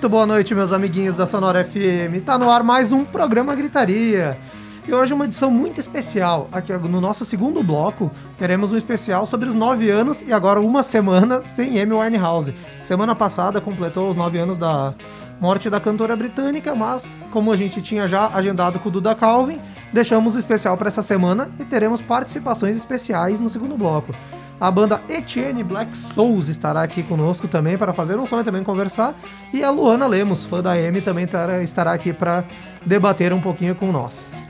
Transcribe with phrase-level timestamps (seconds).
[0.00, 2.24] Muito boa noite, meus amiguinhos da Sonora FM.
[2.24, 4.38] Tá no ar mais um programa Gritaria.
[4.88, 6.48] E hoje uma edição muito especial.
[6.50, 10.82] Aqui no nosso segundo bloco, teremos um especial sobre os nove anos e agora uma
[10.82, 12.54] semana sem Amy Winehouse.
[12.82, 14.94] Semana passada completou os nove anos da
[15.38, 19.60] morte da cantora britânica, mas como a gente tinha já agendado com o Duda Calvin,
[19.92, 24.14] deixamos o especial para essa semana e teremos participações especiais no segundo bloco.
[24.60, 28.62] A banda Etienne Black Souls estará aqui conosco também para fazer um som e também
[28.62, 29.14] conversar.
[29.54, 31.26] E a Luana Lemos, fã da Amy, também
[31.62, 32.44] estará aqui para
[32.84, 34.49] debater um pouquinho com nós.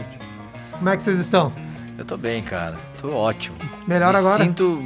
[0.71, 1.51] Como é que vocês estão?
[1.97, 2.75] Eu tô bem, cara.
[2.99, 3.57] Tô ótimo.
[3.85, 4.43] Melhor Me agora?
[4.43, 4.81] sinto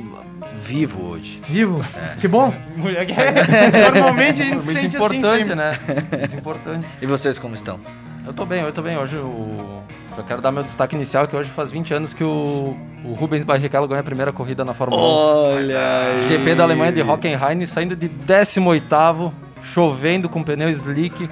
[0.59, 1.41] vivo hoje.
[1.47, 1.81] Vivo?
[2.19, 2.53] Que bom?
[2.75, 3.91] Mulher que é.
[3.93, 5.79] Normalmente a gente Muito sente importante, assim, né?
[6.19, 6.87] Muito importante.
[7.01, 7.79] E vocês como estão?
[8.27, 8.97] Eu tô bem, eu tô bem.
[8.97, 9.83] Hoje eu
[10.15, 13.43] já quero dar meu destaque inicial, que hoje faz 20 anos que o, o Rubens
[13.43, 15.05] Barrichello ganhou a primeira corrida na Fórmula 1.
[15.05, 19.31] Olha GP da Alemanha de Hockenheim, saindo de 18º,
[19.61, 21.29] chovendo com pneu slick.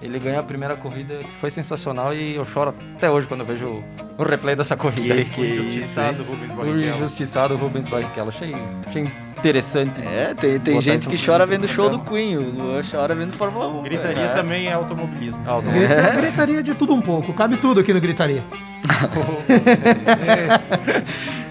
[0.00, 3.46] Ele ganhou a primeira corrida, que foi sensacional e eu choro até hoje quando eu
[3.46, 3.84] vejo o,
[4.18, 5.24] o replay dessa corrida aí.
[5.24, 6.26] Que isso, Injustiçado, hein?
[6.28, 6.96] Rubens O Barrichello.
[6.96, 8.28] injustiçado Rubens Barrichello.
[8.28, 8.54] Achei,
[8.86, 10.00] achei interessante.
[10.02, 13.32] É, tem, tem gente que chora vendo o show do Queen, o Luan chora vendo
[13.32, 13.82] Fórmula 1.
[13.84, 14.34] Gritaria É.
[14.34, 15.40] também é automobilismo.
[15.46, 18.42] Ah, eu tô- Grita- Gritaria de tudo um pouco, cabe tudo aqui no Gritaria.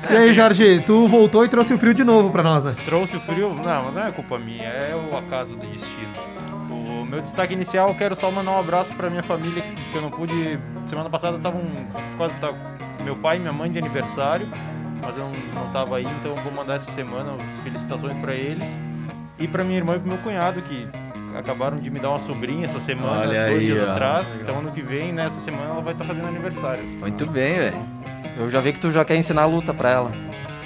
[0.08, 2.76] E aí, Jorge, tu voltou e trouxe o frio de novo pra nós, né?
[2.86, 3.52] Trouxe o frio?
[3.56, 6.14] Não, não é culpa minha, é o acaso do destino.
[7.16, 10.02] O meu destaque inicial, eu quero só mandar um abraço pra minha família, que eu
[10.02, 10.60] não pude.
[10.86, 11.62] Semana passada estavam
[12.18, 12.52] quase tá,
[13.06, 14.46] meu pai e minha mãe de aniversário,
[15.02, 18.34] mas eu não, não tava aí, então eu vou mandar essa semana as felicitações pra
[18.34, 18.68] eles.
[19.40, 20.90] E pra minha irmã e pro meu cunhado, que
[21.34, 23.92] acabaram de me dar uma sobrinha essa semana, Olha dois aí, dias ó.
[23.94, 24.28] atrás.
[24.42, 26.84] Então ano que vem, nessa semana, ela vai estar fazendo aniversário.
[27.00, 27.78] Muito bem, velho.
[28.36, 30.12] Eu já vi que tu já quer ensinar a luta pra ela.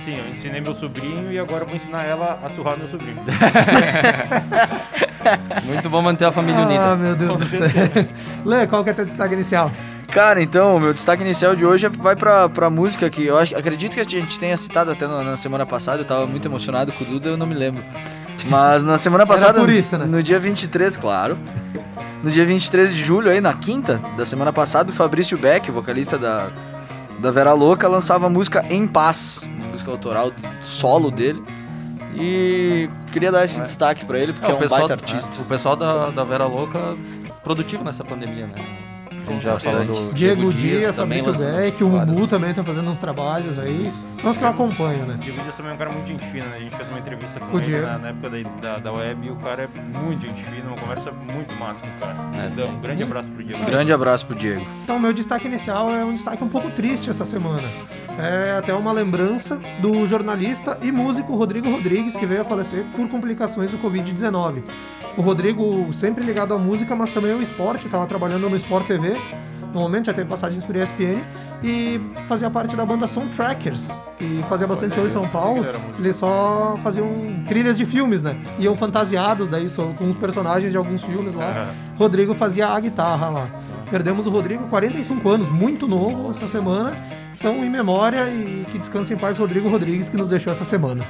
[0.03, 3.19] Sim, eu ensinei meu sobrinho e agora eu vou ensinar ela a surrar meu sobrinho.
[5.65, 6.95] Muito bom manter a família Ah, unida.
[6.95, 7.67] meu Deus do céu.
[8.45, 9.71] Lê, qual que é teu destaque inicial?
[10.11, 13.55] Cara, então, o meu destaque inicial de hoje vai pra, pra música que eu acho,
[13.55, 16.91] acredito que a gente tenha citado até na, na semana passada, eu tava muito emocionado
[16.93, 17.83] com o Duda, eu não me lembro.
[18.47, 20.05] Mas na semana passada, isso, né?
[20.05, 21.37] no dia 23, claro,
[22.23, 26.17] no dia 23 de julho, aí na quinta da semana passada, o Fabrício Beck, vocalista
[26.17, 26.49] da,
[27.19, 31.43] da Vera Louca, lançava a música Em Paz, uma música autoral solo dele.
[32.15, 35.35] E queria dar esse destaque pra ele, porque é, o um pessoal, baita artista.
[35.37, 36.97] é, o pessoal da, da Vera Louca
[37.43, 38.55] produtivo nessa pandemia, né?
[39.27, 41.89] A gente já falou do Diego Dias, também Fabrício lançando Beck, o.
[41.89, 43.91] Mumu também tá fazendo uns trabalhos aí.
[44.21, 45.17] São os que eu acompanho, né?
[45.21, 46.57] Diego Dias também é um cara muito gente fina, né?
[46.57, 47.85] A gente fez uma entrevista com O ele Diego.
[47.85, 50.77] na, na época da, da, da web e o cara é muito gente fina, uma
[50.77, 52.15] conversa muito massa com o cara.
[52.37, 53.61] É, Então, um grande abraço pro Diego.
[53.61, 54.65] Um grande abraço pro Diego.
[54.83, 57.67] Então, meu destaque inicial é um destaque um pouco triste essa semana.
[58.17, 63.07] É até uma lembrança do jornalista e músico Rodrigo Rodrigues, que veio a falecer por
[63.07, 64.63] complicações do Covid-19.
[65.15, 69.15] O Rodrigo, sempre ligado à música, mas também ao esporte, estava trabalhando no Sport TV.
[69.73, 71.21] No momento já teve passagens por ESPN
[71.63, 75.63] e fazia parte da banda Soundtrackers, que fazia bastante show em São Paulo.
[75.97, 77.07] Eles só faziam
[77.47, 78.35] trilhas de filmes, né?
[78.57, 79.67] Iam fantasiados daí
[79.97, 81.71] com os personagens de alguns filmes lá.
[81.97, 83.47] Rodrigo fazia a guitarra lá.
[83.91, 86.95] Perdemos o Rodrigo, 45 anos, muito novo essa semana.
[87.37, 91.05] Então, em memória e que descanse em paz, Rodrigo Rodrigues, que nos deixou essa semana.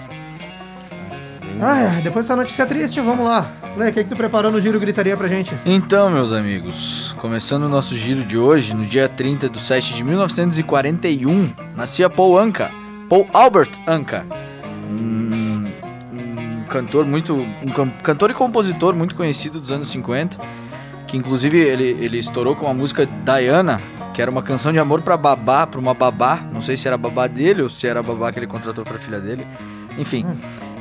[1.62, 3.52] Ai, ai, depois dessa notícia triste, vamos lá.
[3.76, 5.54] Lê, o que, que tu preparou no Giro Gritaria pra gente?
[5.66, 10.04] Então, meus amigos, começando o nosso giro de hoje, no dia 30 de 7 de
[10.04, 12.72] 1941, nascia Paul Anka,
[13.10, 14.26] Paul Albert Anka,
[14.90, 15.66] um,
[16.70, 20.38] cantor muito, um can- cantor e compositor muito conhecido dos anos 50,
[21.08, 23.82] que inclusive ele, ele estourou com a música Diana,
[24.14, 26.98] que era uma canção de amor pra babá, pra uma babá, não sei se era
[26.98, 29.46] babá dele ou se era babá que ele contratou pra filha dele,
[30.00, 30.26] enfim.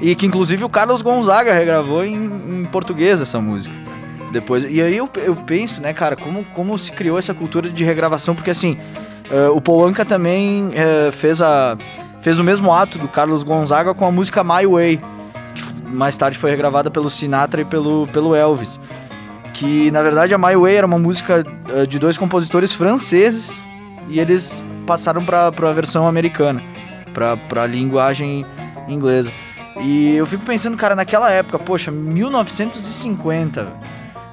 [0.00, 3.74] E que inclusive o Carlos Gonzaga regravou em, em português essa música.
[4.32, 7.82] Depois, e aí eu, eu penso, né, cara, como, como se criou essa cultura de
[7.82, 8.76] regravação, porque assim,
[9.30, 11.76] eh, o Paul Anka também eh, fez, a,
[12.20, 15.00] fez o mesmo ato do Carlos Gonzaga com a música My Way,
[15.54, 18.78] que mais tarde foi regravada pelo Sinatra e pelo, pelo Elvis.
[19.54, 23.66] Que na verdade a My Way era uma música eh, de dois compositores franceses
[24.08, 26.62] e eles passaram para a versão americana,
[27.14, 28.44] para a linguagem
[28.88, 29.32] inglesa.
[29.80, 33.76] E eu fico pensando, cara, naquela época, poxa, 1950, velho.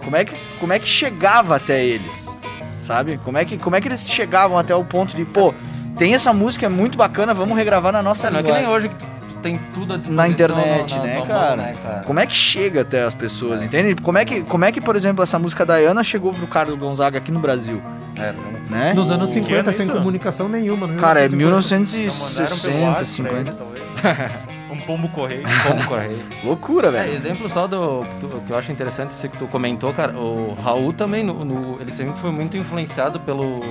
[0.03, 2.35] como é que, como é que chegava até eles?
[2.79, 3.19] Sabe?
[3.23, 5.53] Como é que, como é que eles chegavam até o ponto de, pô,
[5.97, 8.67] tem essa música, é muito bacana, vamos regravar na nossa É, não é que nem
[8.67, 9.05] hoje que tu
[9.45, 11.47] tem tudo à disposição Na internet, na- na né, tua cara?
[11.55, 12.03] mão, né, cara?
[12.03, 13.95] Como é que chega até as pessoas, entende?
[14.01, 16.77] Como é que, como é que, por exemplo, essa música da Diana chegou pro Carlos
[16.77, 17.81] Gonzaga aqui no Brasil,
[18.17, 18.33] É,
[18.69, 18.93] né?
[18.93, 19.95] Nos anos Que 50, ano sem isso?
[19.95, 20.87] comunicação nenhuma.
[20.95, 22.09] Cara, é 1950.
[22.09, 24.35] Não mandaram pelo 1960, WhatsApp pra 50.
[24.69, 25.43] ele, um pombo correio.
[25.67, 26.19] Como correio.
[26.43, 27.13] Loucura, É, velho.
[27.13, 30.13] exemplo só do que tu- que eu acho interessante, isso que tu comentou, cara.
[30.17, 33.61] O Raul também, no, no- ele sempre foi muito influenciado pelo,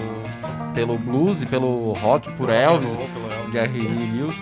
[0.74, 3.52] pelo blues e pelo rock, por Elvis, Pelo Elvis.
[3.52, 4.34] Jerry Lewis,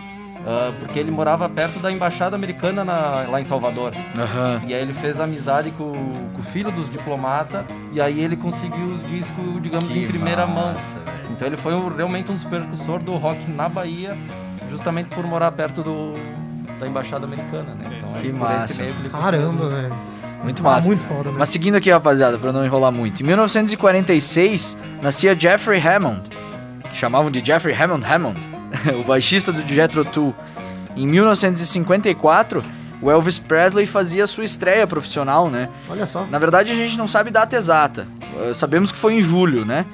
[0.47, 3.93] ah, porque ele morava perto da embaixada americana na- lá em Salvador.
[4.19, 4.63] Aham.
[4.67, 5.93] E aí ele fez amizade com,
[6.35, 10.75] com o filho dos diplomatas e aí ele conseguiu os discos, digamos, em primeira mão.
[10.75, 11.19] massa, velho.
[11.31, 14.17] Então ele foi um- realmente um dos precursores do rock na Bahia,
[14.71, 16.15] justamente por morar perto do,
[16.81, 17.99] da embaixada americana, né?
[17.99, 18.83] Então, Que é por massa.
[18.83, 19.95] meio que Caramba, velho.
[20.43, 20.89] Muito Ah, massa.
[20.89, 21.37] muito foda, né?
[21.39, 23.23] Mas seguindo aqui, rapaziada, pra não enrolar muito.
[23.23, 26.23] Em 1946, nascia Jeffrey Hammond,
[26.91, 28.41] que chamavam de Jeffrey Hammond Hammond,
[29.01, 30.35] o baixista do Jethro Tull.
[30.97, 32.63] Em 1954,
[33.01, 35.69] o Elvis Presley fazia sua estreia profissional, né?
[35.89, 36.27] Olha só.
[36.27, 38.07] Na verdade, a gente não sabe data exata.
[38.41, 39.87] Eh, Sabemos que foi em julho, né?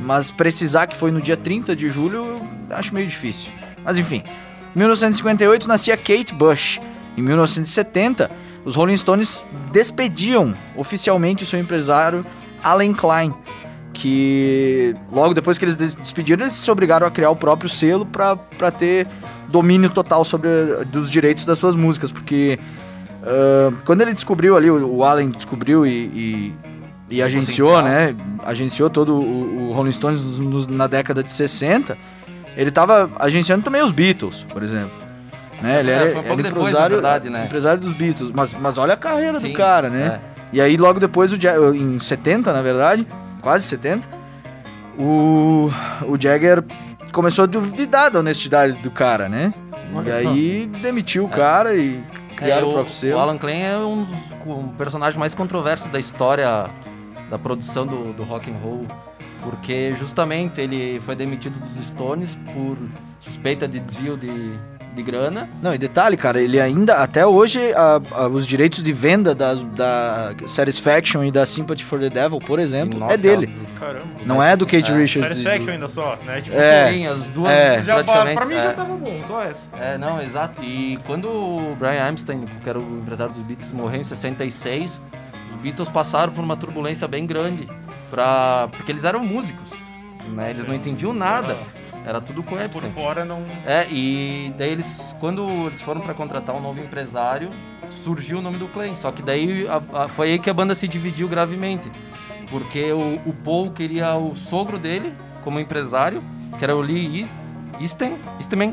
[0.00, 2.36] Mas precisar que foi no dia 30 de julho,
[2.68, 3.52] eu acho meio difícil.
[3.84, 4.22] Mas enfim.
[4.74, 6.80] Em 1958 nascia Kate Bush.
[7.16, 8.30] Em 1970,
[8.64, 12.26] os Rolling Stones despediam oficialmente o seu empresário
[12.62, 13.32] Alan Klein,
[13.96, 18.04] que logo depois que eles des- despediram, eles se obrigaram a criar o próprio selo
[18.06, 19.06] para ter
[19.48, 20.48] domínio total sobre
[20.92, 22.58] dos direitos das suas músicas, porque
[23.24, 26.54] ah, quando ele descobriu ali, o, o Allen descobriu e, e,
[27.16, 27.94] e agenciou, potencial.
[27.98, 28.16] né?
[28.44, 31.96] Agenciou todo o, o Rolling Stones nos- na década de 60.
[32.56, 34.92] Ele tava agenciando também os Beatles, por exemplo.
[35.60, 35.80] Né?
[35.80, 37.44] Ele É, era, um era depois, empresário, verdade, né?
[37.46, 38.30] empresário dos Beatles.
[38.30, 40.20] Mas, mas olha a carreira Sim, do cara, né?
[40.32, 40.36] é.
[40.52, 41.36] E aí logo depois, o
[41.74, 43.06] em 70, na verdade,
[43.46, 44.08] quase 70,
[44.98, 45.70] o,
[46.08, 46.64] o Jagger
[47.12, 49.54] começou a duvidar da honestidade do cara, né?
[49.94, 50.28] Olha e só.
[50.30, 52.02] aí demitiu o cara e
[52.34, 53.14] criaram É, o próprio selo.
[53.14, 56.68] o Alan Klein é um dos um personagem mais controverso da história
[57.30, 58.84] da produção do, do rock and roll,
[59.44, 62.76] porque justamente ele foi demitido dos Stones por
[63.20, 64.58] suspeita de desvio de,
[64.96, 65.48] de grana.
[65.62, 69.62] Não, e detalhe, cara, ele ainda, até hoje, a- a- os direitos de venda das,
[69.62, 73.46] da Satisfaction e da Sympathy for the Devil, por exemplo, Nossa, é dele.
[73.78, 74.06] cara, Caramba.
[74.24, 74.94] Não é do Kate É.
[74.96, 75.28] Richards.
[75.36, 76.40] Satisfaction ainda só, né?
[76.40, 76.92] Tipo, É.
[76.92, 77.82] Sim, as duas É.
[77.82, 78.36] já, praticamente.
[78.36, 78.62] pra mim é.
[78.62, 79.60] já tava bom, só essa.
[79.78, 80.62] É, não, exato.
[80.62, 85.00] E quando o Brian Epstein, que era o empresário dos Beatles, morreu em 66,
[85.50, 87.68] os Beatles passaram por uma turbulência bem grande,
[88.10, 88.68] pra...
[88.72, 89.70] porque eles eram músicos,
[90.34, 90.50] né?
[90.50, 91.56] Eles não entendiam nada,
[92.06, 92.90] era tudo com o Por Epstein.
[92.92, 93.42] fora não.
[93.66, 97.50] É, e daí eles, quando eles foram para contratar um novo empresário,
[98.04, 98.94] surgiu o nome do Klein.
[98.96, 101.90] Só que daí a- a- foi aí que a banda se dividiu gravemente.
[102.48, 106.22] Porque o, o Paul queria o sogro dele como empresário,
[106.56, 107.28] que era o Lee
[107.80, 108.68] Easton, Eastman,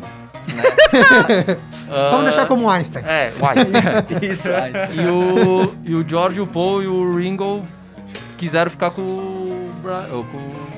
[0.53, 0.63] né?
[1.89, 3.03] Vamos Ah, deixar como Einstein.
[3.05, 3.55] É, uai.
[4.21, 4.99] Isso, Einstein.
[5.05, 7.65] e, o, e o George, o Paul e o Ringo
[8.37, 9.71] quiseram ficar com o...
[9.81, 10.72] Bra- com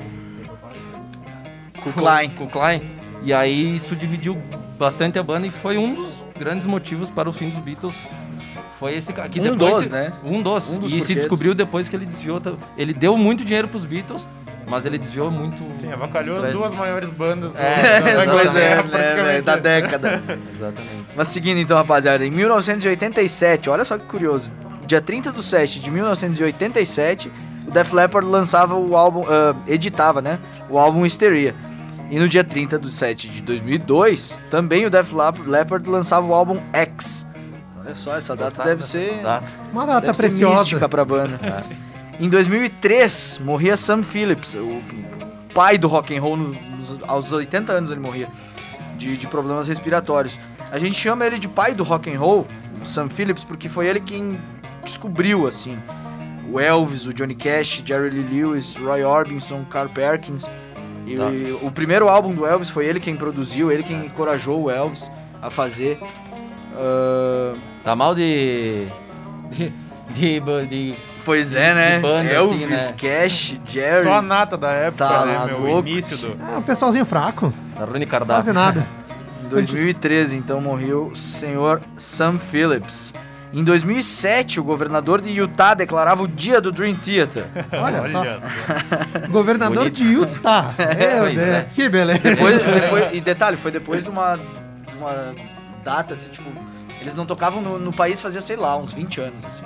[1.92, 2.30] Com o Klein.
[2.30, 2.82] com o Klein.
[3.22, 4.36] E aí isso dividiu
[4.78, 7.96] bastante a banda e foi um dos grandes motivos para o fim dos Beatles.
[8.78, 9.28] Foi esse cara.
[9.28, 10.12] Que Um depois dos, se- né?
[10.22, 10.68] Um dos.
[10.68, 11.18] Um dos e se porquês.
[11.18, 12.40] descobriu depois que ele desviou.
[12.76, 14.28] Ele deu muito dinheiro pros Beatles,
[14.66, 15.64] mas ele desviou muito.
[15.80, 18.32] Sim, avacalhou Pra- as duas maiores bandas É, da.
[18.32, 20.22] Pois é, né, né, da década.
[20.54, 21.06] Exatamente.
[21.16, 24.52] Mas seguindo então, rapaziada, em 1987, olha só que curioso,
[24.86, 27.32] dia 30 do 7 de 1987,
[27.66, 30.38] o Def Leppard lançava o álbum, ah, editava, né,
[30.68, 31.54] o álbum Hysteria.
[32.10, 36.32] E no dia 30 do 7 de 2002, também o Def Lep- Leppard lançava o
[36.34, 37.26] álbum X.
[37.80, 39.50] Olha só, essa data Gostaram deve ser, data?
[39.72, 40.60] Uma data deve preciosa.
[40.60, 41.38] mística pra banda.
[42.20, 44.80] Em 2003, morria Sam Phillips, o
[45.52, 48.28] pai do rock and roll, nos- aos 80 anos ele morria,
[48.96, 50.38] de, de problemas respiratórios.
[50.70, 52.46] A gente chama ele de pai do rock and roll,
[52.80, 54.40] o Sam Phillips, porque foi ele quem
[54.84, 55.76] descobriu, assim,
[56.50, 60.48] o Elvis, o Johnny Cash, Jerry Lee Lewis, Roy Orbison, Carl Perkins,
[61.06, 61.24] E Tá.
[61.62, 65.10] o primeiro álbum do Elvis foi ele quem produziu, ele quem encorajou o Elvis
[65.40, 65.98] a fazer.
[66.76, 68.86] Ah, Tá mal de.
[69.52, 69.72] de.
[70.10, 70.94] de, de-
[71.24, 71.96] pois é, né?
[71.96, 72.98] De banda, Elvis, assim, né?
[73.22, 74.02] Cash, Jerry.
[74.02, 75.60] Só a nata da época, Tá né, meu?
[75.60, 75.88] louco.
[75.88, 76.42] Início do...
[76.44, 77.52] É, um pessoalzinho fraco.
[77.78, 78.52] da Rune Quase Cardápio.
[78.52, 78.86] nada.
[79.46, 83.14] Em 2013, então, morreu o senhor Sam Phillips.
[83.56, 87.46] Em 2007, o governador de Utah declarava o dia do Dream Theater.
[87.72, 88.20] Olha, só.
[88.20, 89.28] Olha só.
[89.30, 89.94] Governador Bonito.
[89.96, 90.74] de Utah.
[90.76, 91.48] Meu Pois Deus.
[91.48, 91.66] é.
[91.74, 92.20] Que beleza.
[92.20, 95.34] Depois, depois- e detalhe, foi depois de uma, de uma
[95.82, 96.50] data, assim, tipo...
[97.00, 99.64] Eles não tocavam no, no país fazia, sei lá, uns 20 anos, assim.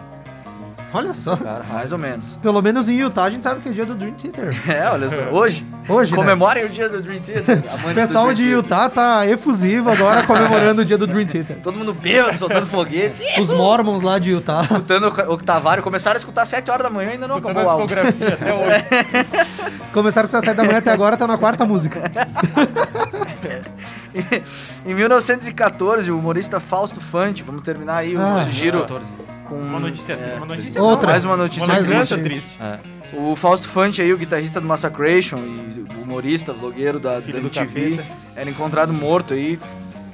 [0.92, 1.36] Olha só.
[1.36, 2.36] Cara, Mais ou menos.
[2.38, 4.50] Pelo menos em Utah a gente sabe que é dia do Dream Theater.
[4.70, 5.20] É, olha só.
[5.30, 6.16] Hoje, Hoje, né?
[6.16, 7.62] comemorem o dia do Dream Theater.
[7.90, 8.64] O pessoal Dream de Theater.
[8.64, 11.58] Utah tá efusivo agora comemorando o dia do Dream Theater.
[11.62, 13.22] Todo mundo bêbado, soltando foguete.
[13.40, 15.82] Os Mormons lá de Utah Escutando o Octavário.
[15.82, 18.34] Começaram a escutar às 7 horas da manhã e ainda não Escutando acabou a discografia
[18.34, 19.80] até hoje.
[19.92, 22.00] começaram com 7 da manhã até agora, estão na quarta música.
[24.84, 29.04] em 1914, o humorista Fausto Fante, vamos terminar aí o Ah, nosso giro 14.
[29.50, 31.06] Com Uma notícia, é, uma notícia Outra.
[31.06, 32.40] não, mais uma notícia uma Mais uma lembrança notícia.
[32.40, 32.58] triste.
[32.62, 33.16] É.
[33.18, 37.46] O Fausto Fante aí, o guitarrista do Massacration e humorista, vlogueiro da, da Filho do
[37.46, 38.16] MTV, capeta.
[38.36, 39.58] era encontrado morto aí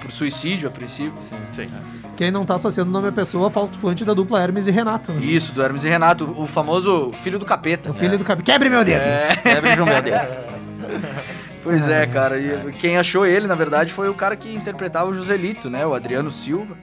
[0.01, 1.13] por suicídio a princípio.
[1.55, 1.69] Sim.
[2.17, 5.13] Quem não tá associando o nome à pessoa, Fausto Fonte da dupla Hermes e Renato.
[5.13, 5.21] né?
[5.23, 7.91] Isso, do Hermes e Renato, o famoso filho do capeta.
[7.91, 8.45] O filho do cabelo.
[8.47, 9.05] Quebre meu dedo!
[9.43, 10.27] Quebre João meu dedo.
[11.63, 12.39] Pois é, cara.
[12.39, 15.85] E quem achou ele, na verdade, foi o cara que interpretava o Joselito, né?
[15.85, 16.77] O Adriano Silva.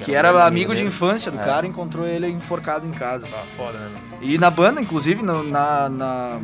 [0.00, 0.88] Que era um amigo de dele.
[0.88, 1.44] infância do É.
[1.44, 3.26] cara, encontrou ele enforcado em casa.
[3.28, 3.98] Tá foda, né?
[4.20, 6.40] E na banda, inclusive, no, na, na,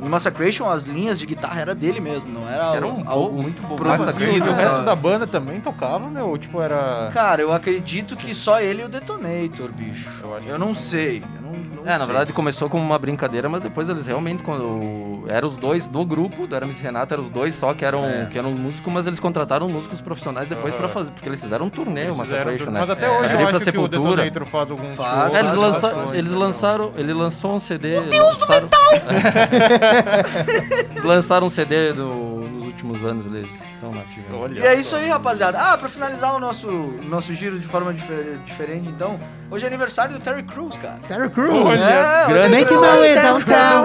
[0.00, 3.62] no Massacration, as linhas de guitarra era dele mesmo, não era, era um algo muito
[3.62, 3.76] bom.
[3.82, 6.36] Massacration, E o resto da banda também tocava, meu?
[6.38, 7.10] Tipo, era...
[7.12, 10.08] Cara, eu acredito que só ele e o Detonator, bicho.
[10.22, 11.22] Eu acho Eu não sei.
[11.36, 12.06] Eu não, não É, na sei.
[12.06, 16.46] verdade começou como uma brincadeira, mas depois eles realmente, quando eram os dois do grupo,
[16.46, 18.26] do Aramis e Renato, eram os dois só que eram, É.
[18.30, 20.82] que eram músicos, mas eles contrataram músicos profissionais depois Aham.
[20.82, 22.80] pra fazer, porque eles fizeram um turnê, Eles o Massacration, né?
[22.80, 23.08] Mas até É.
[23.10, 24.22] hoje eu Tripla acho Sepultura.
[24.22, 25.34] que o Detonator faz alguns Faz, shows.
[25.34, 27.96] É, eles, faz, lança- faz, eles lançaram, ele lançou um CD.
[28.00, 28.68] lançaram,
[31.04, 34.24] lançaram um CD nos últimos anos, eles estão nativos.
[34.32, 35.58] Olha E é isso aí, rapaziada.
[35.58, 36.68] Ah, pra finalizar o nosso,
[37.08, 39.18] nosso giro de forma difer- diferente, então,
[39.50, 40.98] hoje é aniversário do Terry Crews, cara.
[41.06, 41.50] Terry Crews.
[41.50, 43.82] Olha, É, grande Make my way downtown.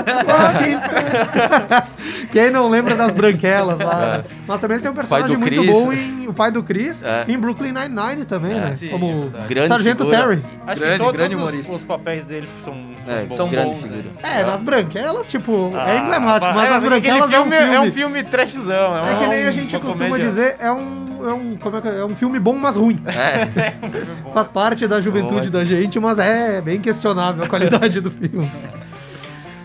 [2.32, 4.18] Quem não lembra das branquelas lá?
[4.18, 4.24] É.
[4.48, 5.70] Mas também ele tem um personagem muito Chris.
[5.72, 7.26] bom em O Pai do Chris, É.
[7.28, 8.76] em Brooklyn Nine-Nine também, É, né?
[8.76, 9.48] sim, é Como verdade.
[9.48, 10.22] Grande Sargento figura.
[10.28, 10.46] Terry.
[10.66, 11.74] Acho Grande, que to- grande todos os- humorista.
[11.74, 12.74] Os, papéis dele são,
[13.06, 13.36] são É, bons.
[13.36, 13.98] são grande bons, né?
[14.04, 14.10] figura.
[14.24, 17.76] É, nas branquelas, tipo, é Ah, emblemático, mas é, as branquelas é um filme.
[17.76, 18.98] É um filme trashzão.
[19.08, 20.28] É que nem a gente costuma comédia.
[20.28, 21.98] dizer, é um, é um, como é, que é?
[22.00, 22.98] É um filme bom, mas ruim.
[23.06, 23.72] É,
[24.34, 28.52] Faz parte da juventude Boa, da gente, mas é bem questionável a qualidade do filme.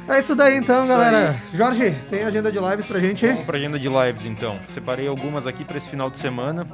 [0.08, 1.36] É isso daí então, Isso galera.
[1.52, 3.26] Jorge, tem agenda de lives pra gente?
[3.26, 4.58] Vamos pra agenda de lives então.
[4.68, 6.66] Separei algumas aqui pra esse final de semana.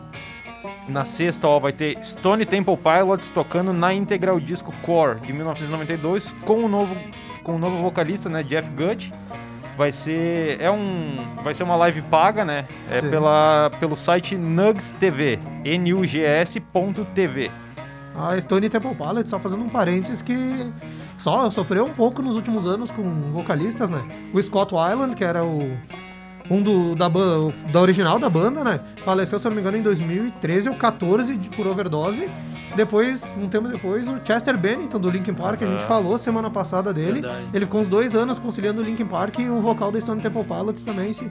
[0.88, 5.32] Na sexta, ó, vai ter Stone Temple Pilots tocando na íntegra o disco Core de
[5.32, 6.94] 1992 com o novo
[7.42, 9.12] com o novo vocalista, né, Jeff Gutt.
[9.76, 12.66] Vai ser é um vai ser uma live paga, né?
[12.90, 13.10] É Sim.
[13.10, 15.38] pela pelo site Nugs TV,
[15.80, 17.50] nugs.tv.
[18.16, 20.72] A Stone Temple Pilots, só fazendo um parênteses que
[21.18, 23.02] só sofreu um pouco nos últimos anos com
[23.32, 24.04] vocalistas, né?
[24.32, 25.76] O Scott Weiland, que era o
[26.50, 28.80] um do, da, da original da banda, né?
[29.04, 32.30] Faleceu, se eu não me engano, em 2013 ou 14 de- por overdose.
[32.76, 36.92] Depois, um tempo depois, o Chester Bennington do Linkin Park, a gente falou semana passada
[36.92, 37.20] dele.
[37.20, 37.48] Verdade.
[37.54, 40.42] Ele ficou uns dois anos conciliando o Linkin Park e o vocal da Stone Temple
[40.44, 41.12] Pilots também.
[41.12, 41.30] Se,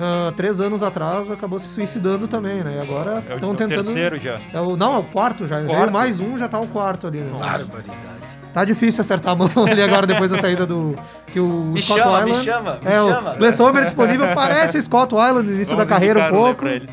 [0.00, 2.76] ah, três anos atrás acabou se suicidando também, né?
[2.76, 3.84] E agora É o, estão é o tentando.
[3.84, 4.40] terceiro já.
[4.52, 5.56] É o, não, é o quarto já.
[5.58, 5.92] Veio Quarto?
[5.92, 7.18] mais um, já tá o quarto ali.
[7.20, 7.30] Né?
[7.38, 8.23] Barbaridade.
[8.54, 10.96] Tá difícil acertar a mão ali agora depois da saída do.
[11.26, 13.32] Que o Me Scott chama, me Weiland- chama, me É, chama.
[13.32, 16.64] o Glenn Sommer disponível parece o Scott Weiland no início Vamos da carreira um pouco.
[16.66, 16.88] eles.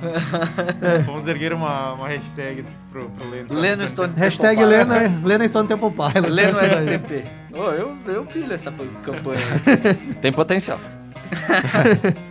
[1.06, 3.46] Vamos erguer uma, uma hashtag pro, pro Leno.
[3.52, 5.22] Leno Stone Hashtag Temple Lena.
[5.24, 6.30] Lena Stone Temple Pilot.
[6.32, 6.70] Leno daí.
[6.70, 7.24] STP.
[7.54, 9.46] Ô, eu, eu pilho essa campanha.
[10.20, 10.80] tem potencial.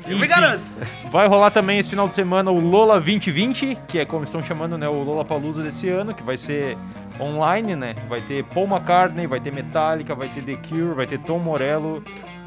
[0.09, 0.63] eu me garanto.
[1.11, 4.77] Vai rolar também esse final de semana o Lola 2020, que é como estão chamando,
[4.77, 6.77] né, o Lola Palusa desse ano, que vai ser
[7.21, 7.95] online, né?
[8.09, 12.03] Vai ter Paul McCartney, vai ter Metallica, vai ter The Cure, vai ter Tom Morello,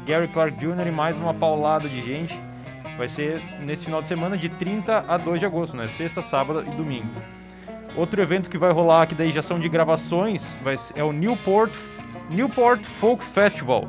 [0.06, 0.86] Gary Clark Jr.
[0.86, 2.38] e mais uma paulada de gente.
[2.98, 5.88] Vai ser nesse final de semana de 30 a 2 de agosto, né?
[5.88, 7.10] Sexta, sábado e domingo.
[7.96, 11.72] Outro evento que vai rolar, que daí já são de gravações, vai é o Newport,
[12.28, 13.88] Newport Folk Festival.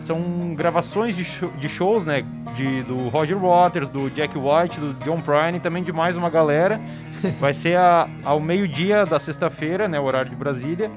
[0.00, 2.24] São gravações de, sho- de shows, né?
[2.56, 6.30] De, do Roger Waters, do Jack White, do John Prine e também de mais uma
[6.30, 6.80] galera.
[7.38, 10.00] Vai ser a- ao meio-dia da sexta-feira, né?
[10.00, 10.90] O horário de Brasília.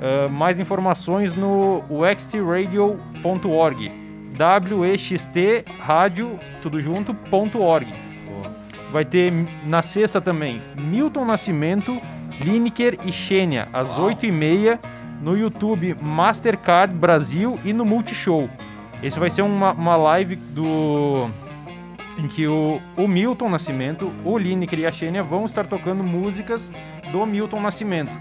[0.00, 3.92] Ah, mais informações no wextradio.org.
[4.78, 7.88] WEXT rádio, tudo junto, ponto .org.
[8.92, 9.32] Vai ter
[9.66, 12.00] na sexta também Milton Nascimento,
[12.40, 14.78] Lineker e Xênia, às 8h30
[15.20, 18.48] no YouTube Mastercard Brasil e no Multishow.
[19.02, 21.28] Esse vai ser uma, uma live do.
[22.18, 26.62] em que o, o Milton Nascimento, o Lineker e a Xênia vão estar tocando músicas
[27.12, 28.12] do Milton Nascimento.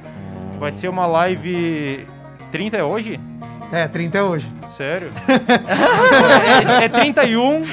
[0.59, 2.05] Vai ser uma live.
[2.51, 3.19] 30 é hoje?
[3.71, 4.51] É, 30 é hoje.
[4.77, 5.11] Sério?
[6.79, 7.63] é, é 31,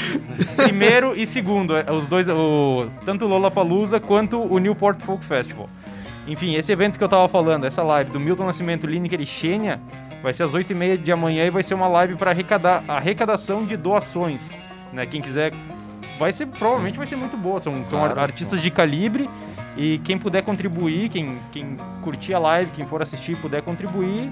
[0.57, 1.77] primeiro e segundo.
[1.77, 5.69] é, Os dois, o, tanto o Lollapalooza quanto o Newport Folk Festival.
[6.27, 9.79] Enfim, esse evento que eu tava falando, essa live do Milton Nascimento, Lineker e Xênia,
[10.23, 13.77] vai ser às 8h30 de amanhã e vai ser uma live para arrecadar arrecadação de
[13.77, 14.51] doações.
[14.93, 15.05] Né?
[15.07, 15.53] Quem quiser.
[16.19, 17.61] Vai ser, provavelmente vai ser muito boa.
[17.61, 19.29] São, são Claro, ar- artistas de calibre.
[19.77, 24.31] E quem puder contribuir, quem, quem curtir a live, quem for assistir puder contribuir,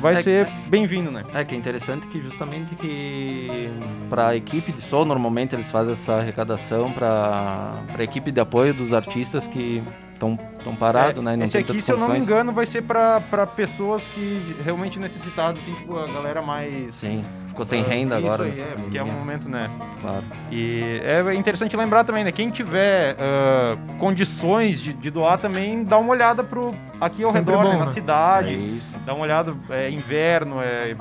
[0.00, 1.22] vai É- ser bem-vindo, né?
[1.32, 3.70] É que é interessante que justamente que
[4.10, 8.74] para a equipe de som normalmente eles fazem essa arrecadação para a equipe de apoio
[8.74, 9.80] dos artistas que
[10.22, 11.36] estão tão parados, É, né?
[11.36, 13.20] Não Esse aqui, se eu não me engano, vai ser pra
[13.56, 16.94] pessoas que realmente necessitadas, assim, tipo, a galera mais.
[16.94, 18.44] Sim, ficou sem ah, renda agora.
[18.44, 19.70] Aí, é, porque é um momento, né?
[20.00, 20.24] claro.
[20.50, 22.30] E é interessante lembrar também, né?
[22.30, 27.52] Quem tiver ah, condições de, de doar também, dá uma olhada pro, aqui ao Sempre
[27.52, 27.90] redor, bom, né, na né?
[27.90, 28.76] É cidade.
[28.76, 28.96] isso.
[29.04, 30.92] Dá uma olhada, é inverno, é,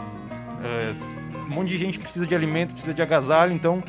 [0.64, 0.94] é,
[1.48, 3.84] um monte de gente precisa de alimento, precisa de agasalho, então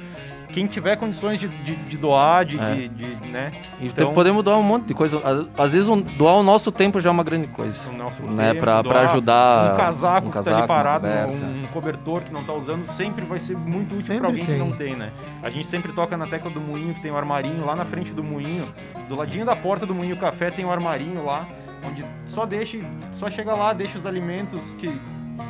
[0.52, 2.74] quem tiver condições de, de, de doar, de, É.
[2.74, 3.52] de- de, né?
[3.80, 5.20] E Então- podemos doar um monte de coisa.
[5.56, 7.90] Às- vezes um- doar o nosso tempo já é uma grande coisa.
[7.90, 9.72] o nosso Né, tempo, pra, pra doar ajudar.
[9.72, 12.84] um casaco, um que tá casaco, ali parado, um, um cobertor que não tá usando,
[12.92, 14.54] sempre vai ser muito útil pra alguém tem.
[14.54, 15.10] que não tem, né?
[15.42, 18.12] A gente sempre toca na tecla do moinho, que tem o armarinho lá na frente
[18.14, 18.68] do moinho,
[19.08, 21.46] do ladinho da porta do moinho café tem o armarinho lá,
[21.84, 22.78] onde só deixa,
[23.10, 24.92] só chega lá, deixa os alimentos que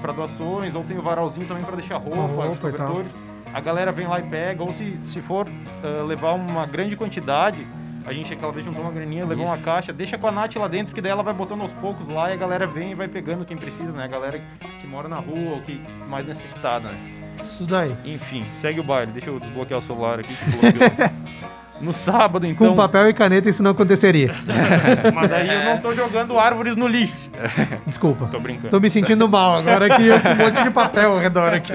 [0.01, 2.71] para doações, ou tem o varalzinho também para deixar roupa, roupa os e tal.
[2.71, 3.13] cobertores.
[3.53, 5.47] A galera vem lá e pega, ou se, se for
[5.83, 7.67] ah, levar uma grande quantidade,
[8.05, 9.65] a gente aquela vez juntou uma graninha, levou uma Isso.
[9.65, 12.31] caixa, deixa com a Nath lá dentro, que daí ela vai botando aos poucos lá
[12.31, 14.05] e a galera vem e vai pegando quem precisa, né?
[14.05, 14.41] A galera
[14.81, 17.23] que mora na rua ou que mais necessitada, né?
[17.43, 17.97] Isso daí.
[18.05, 19.12] Enfim, segue o baile.
[19.12, 20.35] Deixa eu desbloquear o celular aqui.
[21.83, 22.68] No sábado, então.
[22.68, 24.33] Com papel e caneta isso não aconteceria.
[25.12, 27.29] Mas aí eu não tô jogando árvores no lixo.
[27.85, 28.27] Desculpa.
[28.27, 28.68] Tô brincando.
[28.68, 31.73] Tô me sentindo mal agora que eu com um monte de papel ao redor aqui.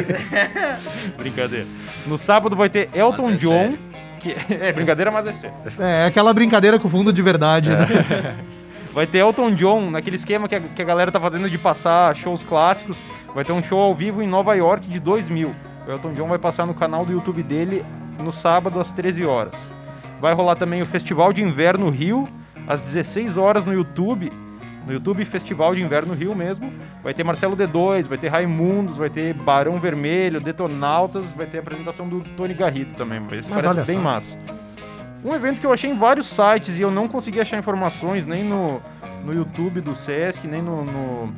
[1.19, 1.67] Brincadeira.
[2.05, 3.49] No sábado vai ter Elton é John.
[3.49, 3.79] sério.
[4.21, 4.35] Que...
[4.49, 5.55] É brincadeira, mas é sério.
[5.77, 7.85] É, aquela brincadeira com fundo de verdade, né?
[8.93, 12.15] Vai ter Elton John, naquele esquema que a, que a galera tá fazendo de passar
[12.15, 12.97] shows clássicos.
[13.35, 15.53] Vai ter um show ao vivo em Nova York de 2000.
[15.85, 17.85] O Elton John vai passar no canal do YouTube dele
[18.17, 19.77] no sábado às 13 horas.
[20.19, 22.27] Vai rolar também o Festival de Inverno Rio
[22.67, 24.31] às 16 horas no YouTube.
[24.85, 26.71] No YouTube Festival de Inverno Rio mesmo.
[27.03, 31.61] Vai ter Marcelo D2, vai ter Raimundos, vai ter Barão Vermelho, Detonautas, vai ter a
[31.61, 33.21] apresentação do Tony Garrido também.
[33.37, 34.03] Isso Mas parece bem só.
[34.03, 34.37] massa.
[35.25, 38.43] Um evento que eu achei em vários sites e eu não consegui achar informações nem
[38.43, 38.81] no,
[39.25, 41.33] no YouTube do Sesc, nem no, no,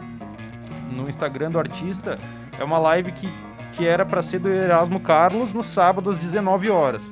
[0.95, 2.19] no Instagram do artista.
[2.59, 3.27] É uma live que,
[3.71, 7.09] que era para ser do Erasmo Carlos no sábado às 19 horas.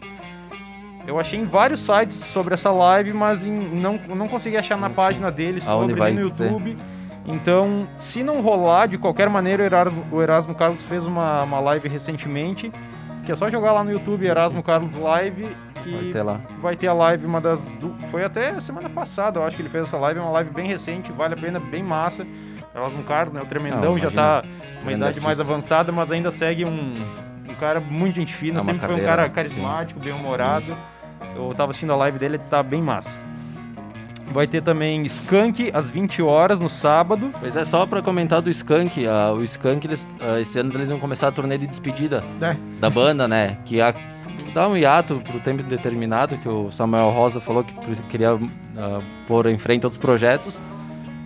[1.07, 4.89] Eu achei em vários sites sobre essa live, mas em- não, não consegui achar na
[4.89, 6.21] página dele Aonde sobre vai no?
[6.21, 6.77] YouTube.
[7.25, 11.59] Então, se não rolar, de qualquer maneira, o Erasmo, o Erasmo Carlos fez uma, uma
[11.59, 12.71] live recentemente,
[13.25, 15.47] que é só jogar lá no YouTube Erasmo Carlos Live,
[15.83, 16.39] que Vai ter lá.
[16.61, 17.65] vai ter a live, uma das.
[17.79, 20.49] du- Foi até semana passada, eu acho que ele fez essa live, é uma live
[20.51, 22.25] bem recente, vale a pena, bem massa.
[22.73, 23.41] Erasmo Carlos, né?
[23.41, 24.43] O Tremendão Não, já tá
[24.81, 27.01] uma idade mais avançada, mas ainda segue um,
[27.49, 30.73] um cara muito gente fina, É sempre foi um cara carismático, bem humorado.
[31.35, 33.15] Eu tava assistindo a live dele, ele tá bem massa.
[34.31, 37.31] Vai ter também Skank às 20 horas no sábado.
[37.39, 40.89] Pois é, só pra comentar do Skank, ah, o Skank, eles, ah, esse ano eles
[40.89, 42.55] vão começar a turnê de despedida É.
[42.79, 43.57] da banda, né?
[43.63, 43.93] Que a,
[44.53, 47.73] dá um hiato pro tempo indeterminado, que o Samuel Rosa falou que
[48.09, 48.37] queria
[48.77, 50.59] ah, pôr em frente outros projetos,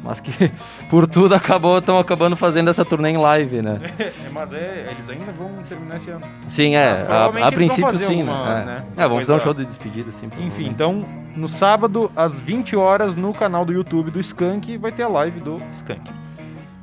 [0.04, 0.32] mas que
[0.90, 3.80] por tudo acabou, estão acabando fazendo essa turnê em live, né?
[4.32, 6.26] mas é, eles ainda vão terminar esse ano.
[6.48, 8.66] Sim, é, a, a princípio sim, alguma, né?
[8.66, 10.30] né, É, é vamos fazer um show de despedida, sim.
[10.40, 15.04] Enfim, então, no sábado, às 20 horas, no canal do YouTube do Skank, vai ter
[15.04, 16.12] a live do Skank.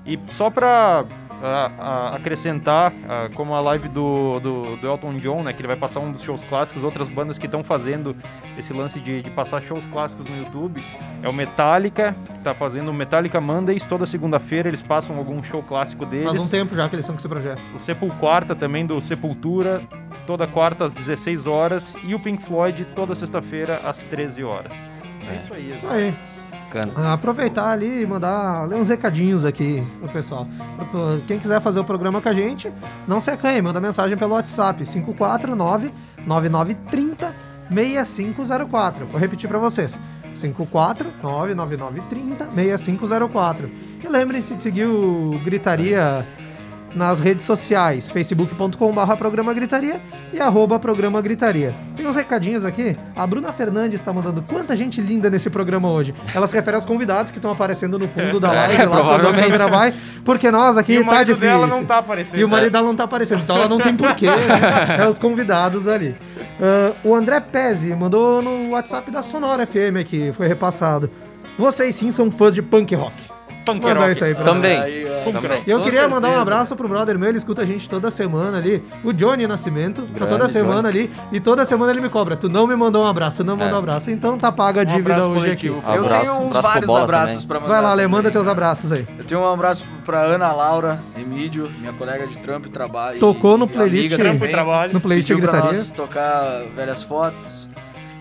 [0.06, 1.04] E só pra
[1.42, 2.92] ah, acrescentar,
[3.34, 6.22] como a live do, do, do Elton John, né, que ele vai passar um dos
[6.22, 8.16] shows clássicos, outras bandas que estão fazendo
[8.56, 10.82] esse lance de, de passar shows clássicos no YouTube,
[11.22, 15.62] é o Metallica, que tá fazendo o Metallica Mondays, toda segunda-feira eles passam algum show
[15.62, 16.26] clássico deles.
[16.26, 17.62] Faz um tempo já que eles estão com esse projeto.
[17.74, 19.82] O Sepulquarta também do Sepultura,
[20.26, 21.94] toda quarta às 16 horas.
[22.04, 24.72] E o Pink Floyd toda sexta-feira às 13 horas.
[25.26, 25.70] É, isso aí.
[25.70, 26.14] Isso aí.
[26.68, 26.92] Bacana.
[26.96, 30.46] Ah, Aproveitar ali e mandar ler uns recadinhos aqui pro pessoal.
[31.26, 32.70] Quem quiser fazer o programa com a gente,
[33.06, 35.92] não se acanhe, manda mensagem pelo WhatsApp 549
[36.26, 37.34] 9930
[37.70, 39.06] 6504.
[39.06, 39.98] Vou repetir para vocês.
[40.34, 43.70] 549 9930 6504.
[44.04, 46.24] E lembrem-se de seguir o Gritaria
[46.94, 50.00] nas redes sociais, facebook.com.br programa gritaria
[50.32, 51.74] e arroba programa gritaria.
[51.96, 52.96] Tem uns recadinhos aqui.
[53.14, 56.14] A Bruna Fernandes está mandando quanta gente linda nesse programa hoje.
[56.34, 59.32] Ela se refere aos convidados que estão aparecendo no fundo da live, lá quando a
[59.34, 61.48] câmera vai, porque nós aqui E o tá marido difícil.
[61.48, 62.40] dela não tá aparecendo.
[62.40, 64.96] E o marido dela não tá aparecendo, então ela não tem porquê, né?
[65.00, 66.16] É os convidados ali.
[66.60, 71.10] Ah, o André Pezzi mandou no WhatsApp da Sonora FM aqui, foi repassado.
[71.58, 73.14] Vocês sim são fãs de punk rock.
[73.74, 74.12] Punk Mandar rock.
[74.12, 74.78] isso aí pra Também.
[74.80, 75.08] Aí.
[75.32, 75.62] Também.
[75.66, 76.40] e eu Com queria mandar um certeza.
[76.42, 78.82] abraço pro brother meu, ele escuta a gente toda semana ali.
[79.04, 81.10] O Johnny Nascimento, tá Grande toda semana ali.
[81.30, 82.36] E toda semana ele me cobra.
[82.36, 83.78] Tu não me mandou um abraço, não mandou um É.
[83.78, 84.10] abraço.
[84.10, 85.66] Então tá paga a dívida abraço hoje aqui.
[85.66, 87.46] Eu Abraço, tenho um uns vários Bola abraços também.
[87.48, 87.72] pra mandar.
[87.72, 89.06] Vai lá, Ale, manda teus abraços aí.
[89.18, 93.18] Eu tenho um abraço pra Ana Laura Emídio, minha colega de trampo e trabalho.
[93.20, 94.50] Tocou no playlist- Trampo e também.
[94.50, 94.92] trabalho.
[94.94, 95.78] No playlist Pediu pra gritaria.
[95.78, 97.68] nós tocar velhas fotos.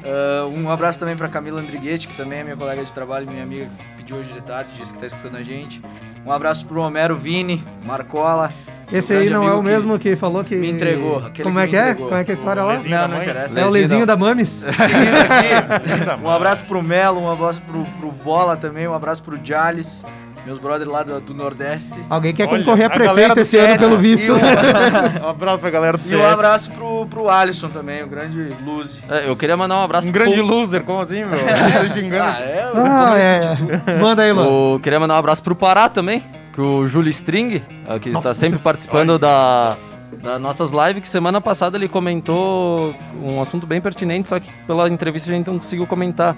[0.08, 3.30] Ah, um abraço também pra Camila Andriguetti, que também é minha colega de trabalho e
[3.30, 5.82] minha amiga que pediu hoje de tarde, disse que tá escutando a gente.
[6.26, 8.52] Um abraço pro Homero Vini, Marcola.
[8.90, 10.56] Esse aí não é o mesmo que, falou que.
[10.56, 11.82] me entregou, Como que é que é?
[11.90, 12.06] entregou.
[12.08, 12.74] Como é que é a história lá?
[12.74, 13.60] Lezinho Não, da não interessa.
[13.60, 14.50] É o Lezinho Lezinho da- da Mames?
[14.64, 19.38] Seguindo aqui, um abraço pro Melo, um abraço pro, pro Bola também, um abraço pro
[19.44, 20.06] Jales,
[20.48, 22.02] meus brothers lá do, do Nordeste.
[22.10, 24.32] Alguém quer Olha, concorrer a a galera prefeito do esse ano, CS, pelo visto.
[24.34, 24.38] Um,
[25.28, 26.34] Um abraço pra galera do e um CS.
[26.34, 29.02] abraço pro, pro Alisson também, o grande Luzi.
[29.10, 30.46] É, eu queria mandar um abraço Um grande pro...
[30.46, 31.38] loser, como assim, meu?
[32.18, 32.38] Tá.
[32.38, 32.72] Ah, é?
[32.74, 34.00] Ah, é.
[34.00, 34.74] Manda aí, Luan.
[34.74, 38.34] Eu queria mandar um abraço pro Pará também, que o Júlio String, eh, que tá
[38.34, 39.76] sempre participando da,
[40.24, 44.88] das nossas lives, que semana passada ele comentou um assunto bem pertinente, só que pela
[44.88, 46.36] entrevista a gente não conseguiu comentar.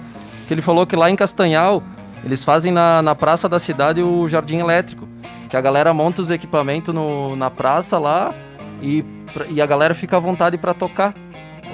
[0.48, 1.80] Que ele falou que lá em Castanhal,
[2.24, 5.08] eles fazem na, na praça da cidade o jardim elétrico.
[5.48, 8.32] Que a galera monta os equipamentos no, na praça lá
[8.80, 9.04] e,
[9.48, 11.14] e a galera fica à vontade para tocar.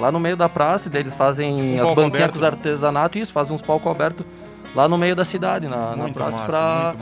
[0.01, 2.33] Lá no meio da praça, e daí eles fazem Um as banquinhas aberto.
[2.33, 4.27] com os artesanatos, isso, fazem uns palcos abertos
[4.75, 6.95] lá no meio da cidade, na, na praça, massa,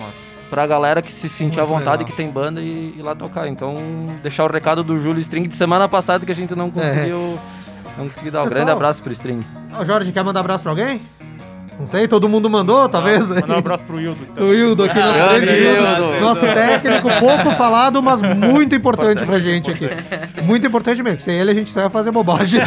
[0.48, 2.07] pra, galera que se sentir à Muito vontade, legal.
[2.07, 3.48] que tem banda e ir lá tocar.
[3.48, 3.76] Então,
[4.22, 7.37] deixar o recado do Júlio String de semana passada que a gente não conseguiu,
[7.98, 8.38] não conseguiu dar.
[8.38, 8.44] Um É.
[8.44, 9.44] Pessoal, grande abraço pro String.
[9.85, 11.02] Jorge, quer mandar abraço pra alguém?
[11.78, 13.28] Não sei, todo mundo mandou, talvez.
[13.30, 14.24] Mandar um abraço pro Hildo.
[14.26, 16.02] tá- O Hildo aqui, nosso Grande grande Hildo.
[16.04, 16.20] Hildo.
[16.20, 19.88] Nosso técnico, pouco falado, mas muito importante pra gente aqui.
[20.44, 21.20] Muito importante mesmo.
[21.20, 22.60] Sem ele a gente só ia fazer bobagem.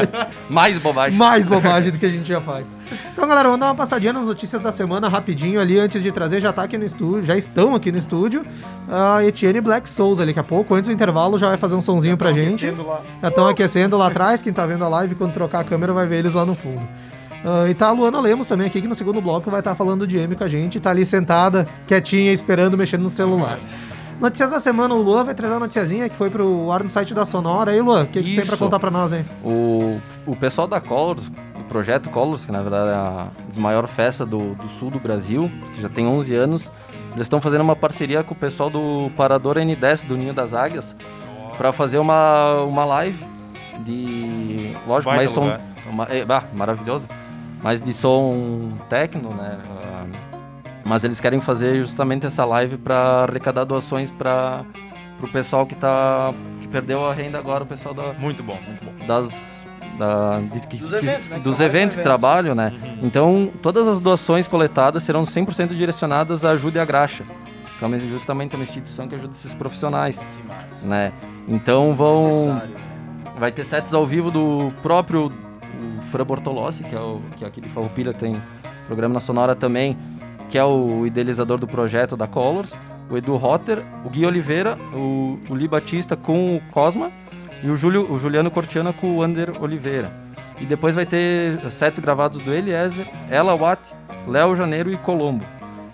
[0.48, 1.18] Mais bobagem.
[1.18, 2.76] Mais bobagem do que a gente já faz.
[3.12, 6.40] Então, galera, vamos dar uma passadinha nas notícias da semana rapidinho ali, antes de trazer,
[6.40, 8.44] já tá aqui no estúdio, já estão aqui no estúdio.
[8.88, 11.80] A Etienne Black Souls ali daqui a pouco, antes do intervalo, já vai fazer um
[11.80, 12.72] sonzinho pra gente.
[13.22, 16.06] Já estão aquecendo lá atrás, quem tá vendo a live, quando trocar a câmera vai
[16.06, 16.82] ver eles lá no fundo.
[17.44, 20.06] Ah, e tá a Luana Lemos também aqui, que no segundo bloco vai estar falando
[20.06, 23.58] de M com a gente, tá ali sentada, quietinha, esperando, mexendo no celular.
[24.20, 27.12] Notícias da semana, o Luan vai trazer uma noticiazinha que foi pro ar no site
[27.12, 27.72] da Sonora.
[27.72, 29.26] Aí, Luan, o que, que tem pra contar pra nós, hein?
[29.44, 33.28] O, o pessoal da Colors, o projeto Colors, que na verdade é a
[33.60, 36.70] maior festa do, do sul do Brasil, que já tem 11 anos,
[37.12, 40.94] eles estão fazendo uma parceria com o pessoal do Parador N10 do Ninho das Águias
[41.58, 43.22] para fazer uma, uma live
[43.84, 44.74] de.
[44.86, 45.40] Lógico, mais som.
[45.42, 45.60] lugar.
[45.90, 47.08] uma- é, bah, maravilhoso.
[47.64, 49.58] Mas de som técnico, né?
[49.82, 50.04] ah,
[50.84, 54.64] mas eles querem fazer justamente essa live para arrecadar doações para
[55.22, 58.84] o pessoal que, tá, que perdeu a renda agora, o pessoal da, Muito bom, muito
[58.84, 59.06] bom.
[59.06, 59.64] das
[59.98, 62.72] da, de- que- Dos que- eventos, né, que dos trabalham com eventos que trabalham, né?
[63.02, 67.24] Então, todas as doações coletadas serão 100% direcionadas à Ajuda e a Graxa,
[67.78, 70.86] que é uma- justamente uma instituição que ajuda esses profissionais, Que massa.
[70.86, 71.12] né?
[71.48, 72.80] Então, vão Necessário, né?
[73.38, 75.32] vai ter sets ao vivo do próprio
[75.74, 78.40] o Fran Bortolossi, que é o que aqui de Farroupilha tem
[78.86, 79.96] programa na Sonora também,
[80.48, 82.76] que é o idealizador do projeto da Colors,
[83.10, 87.10] o Edu Rotter, o Gui Oliveira, o, o Li Batista com o Cosma
[87.62, 90.12] e o, Júlio, o Juliano Cortiana com o Ander Oliveira.
[90.60, 93.92] E depois vai ter sets gravados do Eliezer, Ella Watt,
[94.28, 95.44] Léo Janeiro e Colombo,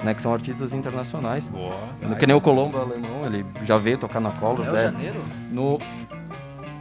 [0.03, 1.49] né, que são artistas internacionais.
[1.49, 1.71] Boa.
[2.19, 4.69] Que nem o Colombo é alemão, ele já veio tocar na Colors.
[4.69, 5.21] Léo é, Janeiro?
[5.51, 5.79] no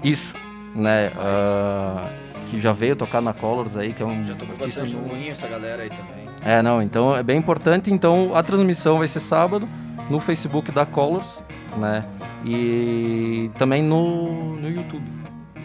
[0.04, 0.34] isso
[0.76, 2.10] né ah,
[2.50, 5.30] que já veio tocar na Colors aí que é um Já tocou bastante no- ruim
[5.30, 6.26] essa galera aí também.
[6.42, 9.68] é não então é bem importante então a transmissão vai ser sábado
[10.10, 11.44] no Facebook da Colors
[11.78, 12.04] né?
[12.46, 15.06] E também no, no YouTube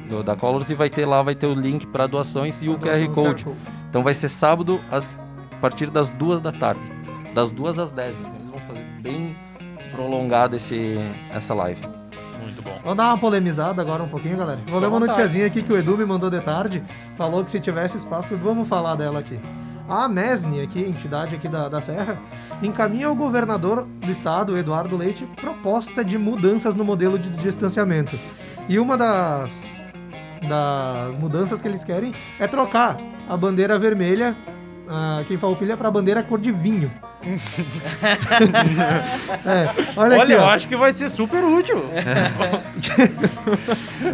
[0.08, 2.78] do- da Colors e vai ter lá vai ter o link para doações e o
[2.78, 3.46] QR Code.
[3.88, 6.82] Então vai ser sábado às, a partir das duas da tarde.
[7.32, 9.34] Das duas às dez então eles vão fazer bem
[9.92, 10.96] prolongado esse
[11.30, 11.80] essa live
[12.44, 12.78] Muito bom.
[12.82, 14.60] Vamos dar uma polemizada agora um pouquinho, galera.
[14.66, 16.82] Vou ler uma noticiazinha aqui que o Edu me mandou de tarde.
[17.16, 19.40] Falou que se tivesse espaço, vamos falar dela aqui.
[19.88, 22.18] a MESNI, aqui, entidade aqui da, da Serra,
[22.62, 28.18] encaminha ao governador do estado, Eduardo Leite, proposta de mudanças no modelo de distanciamento.
[28.68, 29.52] E uma das,
[30.48, 34.36] das mudanças que eles querem é trocar a bandeira vermelha,
[34.88, 36.90] ah, quem farroupilha, para a bandeira cor de vinho.
[39.46, 40.48] É, olha, Olha, aqui, eu ó.
[40.48, 41.82] acho que vai ser super útil.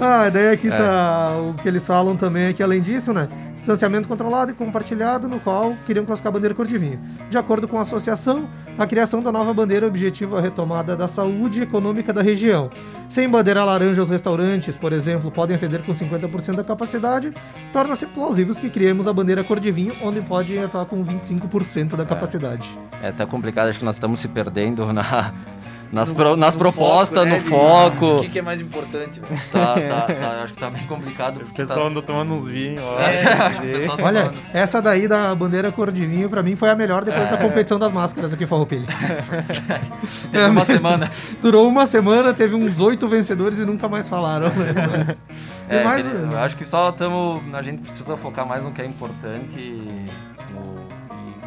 [0.00, 3.28] Ah, daí aqui tá o que eles falam também é que além disso, né?
[3.54, 7.00] Distanciamento controlado e compartilhado, no qual queriam classificar a bandeira cor de vinho.
[7.28, 11.62] De acordo com a associação, a criação da nova bandeira objetiva a retomada da saúde
[11.62, 12.70] econômica da região.
[13.08, 17.32] Sem bandeira laranja, os restaurantes, por exemplo, podem atender com 50% da capacidade.
[17.72, 22.04] Torna-se plausível que criemos a bandeira cor de vinho, onde pode atuar com 25% da
[22.04, 22.68] capacidade.
[22.99, 25.32] É até complicado, acho que nós estamos se perdendo na,
[25.92, 28.06] nas, No- pro- nas no propostas, foco, né, no foco.
[28.18, 29.40] O que, que é mais importante, velho?
[29.50, 31.36] Tá, tá, tá, acho que tá bem complicado.
[31.36, 31.68] O Porque tá...
[31.68, 32.82] pessoal andou tomando uns vinhos.
[32.98, 34.38] É, pessoal tá Olha, falando.
[34.52, 37.78] essa daí da bandeira cor de vinho, pra mim, foi a melhor depois da competição
[37.78, 38.86] das máscaras aqui em Farroupilha.
[40.30, 41.10] Teve uma semana.
[41.42, 44.48] Durou uma semana, teve uns oito vencedores e nunca mais falaram.
[44.50, 44.72] né?
[45.06, 45.22] Mas-
[45.68, 47.42] É, mais, eu acho que só estamos.
[47.54, 50.10] A gente precisa focar mais no que é importante e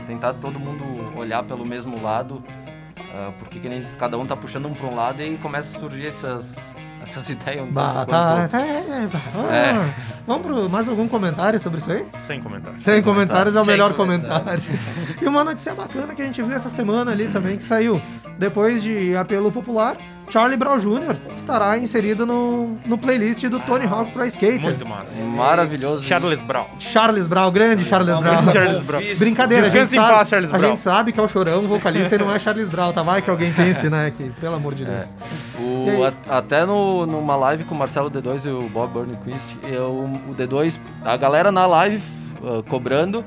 [0.04, 0.84] tentar todo mundo
[1.18, 2.44] olhar pelo mesmo lado.
[3.14, 5.78] ah, porque que nem diz, cada um tá puxando um para um lado e começa
[5.78, 6.56] a surgir essas,
[7.02, 9.94] essas ideias um Bah, tanto tá, tá, é, bah, vamos- É.
[10.26, 12.06] Vamos pro mais algum comentário sobre isso aí?
[12.18, 12.82] Sem comentários.
[12.84, 14.64] Sem comentários é o Sem melhor comentário.
[15.22, 18.02] E uma notícia bacana que a gente viu essa semana ali também, que saiu
[18.40, 19.98] depois de apelo popular,
[20.30, 21.16] Charlie Brown Jr.
[21.36, 24.62] estará inserido no, no playlist do Tony Hawk Pro Skater.
[24.64, 25.22] Muito massa.
[25.22, 26.04] Maravilhoso.
[26.04, 26.66] Charles Brown.
[26.80, 28.52] Charles Brown, grande Charles Brown.
[28.52, 29.02] Charles Brown.
[29.20, 30.70] Brincadeira, a gente, sabe, paz, Charles a Brown.
[30.72, 33.04] gente sabe que é o Chorão, vocalista, e não é Charles Brown, tá?
[33.04, 35.16] Vai que alguém pense, né, que, pelo amor de Deus.
[35.60, 36.04] O- E aí?
[36.30, 40.34] a- até no, numa live com o Marcelo D2 e o Bob Burnquist, eu, o
[40.36, 42.02] D2, a galera na live
[42.44, 43.24] ah, cobrando,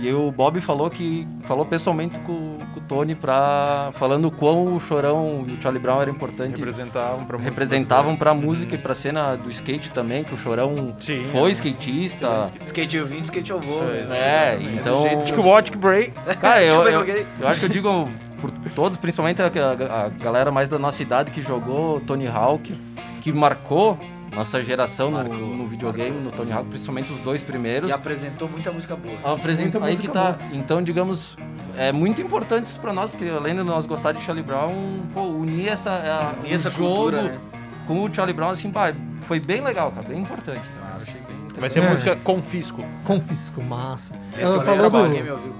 [0.00, 4.74] e o Bob falou que falou pessoalmente com, com o Tony pra, falando o quão
[4.74, 6.56] o Chorão e o Charlie Brown era importante.
[6.56, 11.24] Representavam pra representavam pra música e pra cena do skate também, que o Chorão Sim,
[11.24, 11.52] foi é.
[11.52, 12.44] skatista.
[12.64, 13.82] Skate eu vim, skate eu vou.
[13.84, 14.18] É, né?
[14.54, 15.02] É, do então.
[15.02, 16.12] jeito Acho que o Watch Break.
[16.40, 18.08] Cara, eu, Tipo, eu, eu- eu acho que eu digo
[18.40, 22.74] por todos, principalmente a, a- a galera mais da nossa idade que jogou Tony Hawk,
[23.20, 23.96] que marcou
[24.34, 25.36] nossa geração no, Marcou.
[25.38, 27.90] no videogame, no Tony Hawk, principalmente os dois primeiros.
[27.90, 29.34] E apresentou muita música boa.
[29.34, 30.38] Apresenta Muita aí que música tá.
[30.52, 31.36] Então, digamos,
[31.76, 35.22] é muito importante isso pra nós, porque além de nós gostar de Charlie Brown, pô,
[35.22, 37.38] unir essa, a, Unir o essa jogo cultura, né?
[37.86, 40.68] com o Charlie Brown, assim, pá, foi bem legal, cara, bem importante.
[40.68, 41.60] Eu bem interessante.
[41.60, 41.86] Vai ser É.
[41.86, 42.84] a música Confisco.
[43.04, 44.14] Confisco, massa.
[44.36, 45.54] Ela foi falou do...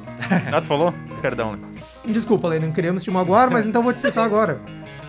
[0.53, 0.95] Ah, tu falou?
[1.21, 1.59] Perdão?
[2.05, 4.61] Desculpa, não queríamos te magoar, mas então vou te citar agora.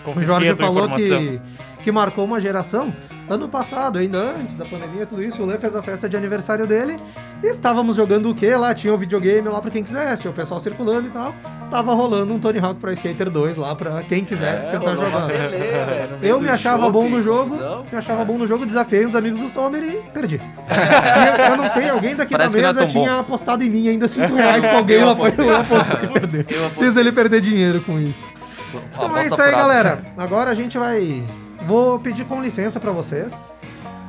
[0.05, 1.39] O Jorge falou que,
[1.83, 2.93] que marcou uma geração.
[3.29, 6.67] Ano passado, ainda antes da pandemia, tudo isso, o Lê fez a festa de aniversário
[6.67, 6.97] dele.
[7.41, 8.73] E estávamos jogando o quê lá?
[8.73, 11.33] Tinha um videogame lá pra quem quisesse, tinha o pessoal circulando e tal.
[11.71, 15.21] Tava rolando um Tony Hawk Pro Skater 2 lá pra quem quisesse sentar rolou uma
[15.21, 16.19] jogando.
[16.19, 17.85] Meio Eu me achava chope, bom no jogo, confusão.
[17.91, 20.35] me achava bom no jogo, desafiei uns amigos do Sommer e perdi.
[20.35, 20.39] E
[21.41, 22.87] eu, eu não sei, alguém daqui Parece da é mesa bom.
[22.87, 25.49] tinha apostado em mim ainda 5 reais com alguém Eu lá, apostei.
[25.49, 26.45] eu apostei e perder.
[26.49, 26.87] Eu apostei.
[26.87, 28.27] Fiz ele perder dinheiro com isso.
[28.93, 29.67] Então é isso aí, furada.
[29.67, 30.03] galera.
[30.17, 31.23] Agora a gente vai.
[31.65, 33.53] Vou pedir com licença pra vocês.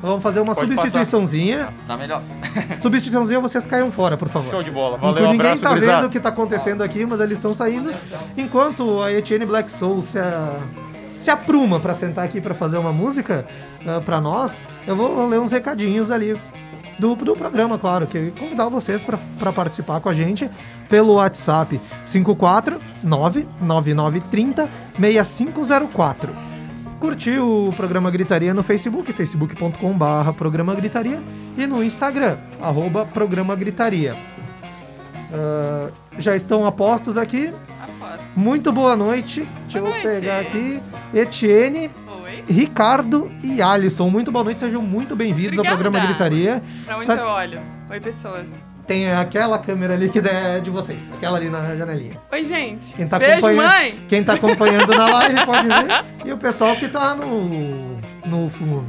[0.03, 1.73] Vamos fazer uma Pode substituiçãozinha.
[1.87, 2.21] Tá melhor.
[2.81, 4.51] Substituiçãozinha, vocês caiam fora, por favor.
[4.51, 4.99] Show de bola.
[4.99, 7.91] Valeu, um ninguém abraço, tá vendo o que tá acontecendo aqui, mas eles estão saindo.
[8.37, 10.57] Enquanto a Etienne Black Soul se, a-
[11.19, 13.47] se apruma pra sentar aqui pra fazer uma música
[13.87, 16.39] ah, pra nós, eu vou ler uns recadinhos ali
[16.99, 19.05] do, do programa, claro, que convidar vocês
[19.39, 20.51] pra participar com a gente
[20.89, 26.35] pelo WhatsApp 5499930 6504.
[27.01, 31.23] Curtir o programa Gritaria no Facebook, facebook.com.br programa Gritaria
[31.57, 34.17] e no Instagram, arroba programa Gritaria.
[35.35, 37.53] Ah, já estão apostos aqui.
[37.83, 38.25] Aposto.
[38.37, 39.49] Muito boa noite.
[39.63, 40.21] Deixa Boa eu noite.
[40.21, 40.81] pegar aqui.
[41.13, 41.91] Etienne,
[42.23, 42.24] Oi.
[42.49, 44.09] Ricardo e Alisson.
[44.11, 46.63] Muito boa noite, sejam muito bem-vindos ao programa Gritaria.
[46.85, 47.61] Pra onde Sabe- eu olho?
[47.91, 48.63] Oi, pessoas.
[48.87, 52.19] Tem aquela câmera ali que é de vocês, aquela ali na janelinha.
[52.31, 52.95] Oi, gente.
[52.95, 53.95] Quem tá Beijo, acompanhando- mãe.
[54.09, 56.05] Quem tá acompanhando na live pode ver.
[56.27, 57.49] E o pessoal que tá no.
[58.27, 58.85] no, no-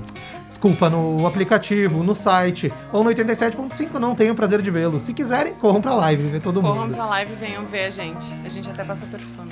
[0.47, 4.99] desculpa, no aplicativo, no site ou no 87.5, não tenho o prazer de vê-lo.
[4.99, 6.95] Se quiserem, corram pra live, ver todo Corram mundo.
[6.95, 8.35] pra live e venham ver a gente.
[8.43, 9.51] A gente até passou perfume.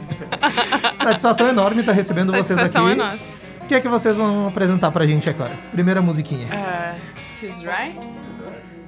[0.94, 2.72] Satisfação enorme estar recebendo vocês aqui.
[2.72, 3.24] Satisfação é nossa.
[3.62, 5.56] O que é que vocês vão apresentar pra gente agora?
[5.70, 6.48] Primeira musiquinha.
[6.48, 7.96] Uh, this right?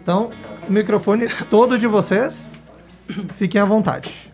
[0.03, 0.31] Então,
[0.69, 2.55] o microfone todo de vocês.
[3.35, 4.33] Fiquem à vontade.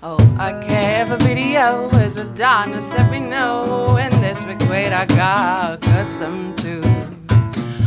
[0.00, 5.06] Oh, I gave a video as a darkness every no, and this big weight I
[5.06, 6.80] got accustomed to.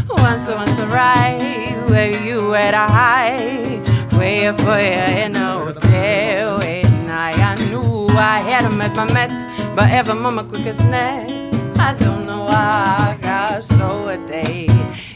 [0.10, 3.82] Once, I once, alright, where you and I
[4.20, 7.40] wait for you in a hotel at night.
[7.40, 9.32] I knew I had him at my met,
[9.74, 11.32] but ever mama quick as net.
[11.80, 14.68] I don't know why I got so a day.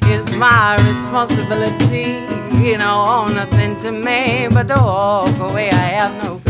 [0.03, 2.23] It's my responsibility,
[2.65, 5.71] you know, owe nothing to me but to walk away.
[5.71, 6.44] I have no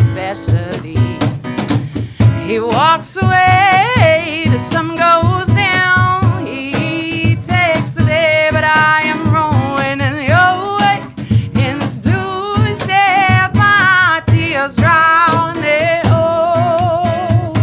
[2.47, 6.45] He walks away, the sun goes down.
[6.45, 11.01] He takes the day, but I am ruining your way.
[11.61, 16.05] In this blue shade, my tears drown it.
[16.05, 17.53] Oh,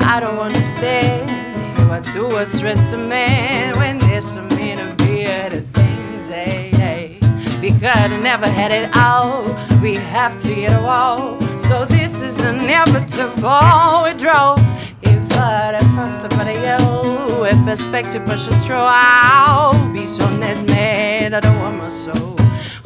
[0.00, 4.53] I don't understand what do I stress a man when there's a many
[7.86, 9.44] I never had it all.
[9.82, 11.38] We have to get a wall.
[11.58, 14.02] So this is inevitable.
[14.04, 14.58] Withdrawal.
[15.02, 21.34] If I faster but eu é perspective push us through I'll be so net mad
[21.34, 22.36] I don't want my soul.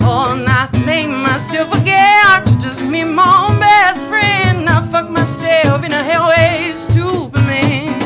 [0.00, 2.46] Oh, not make myself forget.
[2.46, 4.68] To just me my own best friend.
[4.68, 8.00] I fuck myself in a hellway stupid man.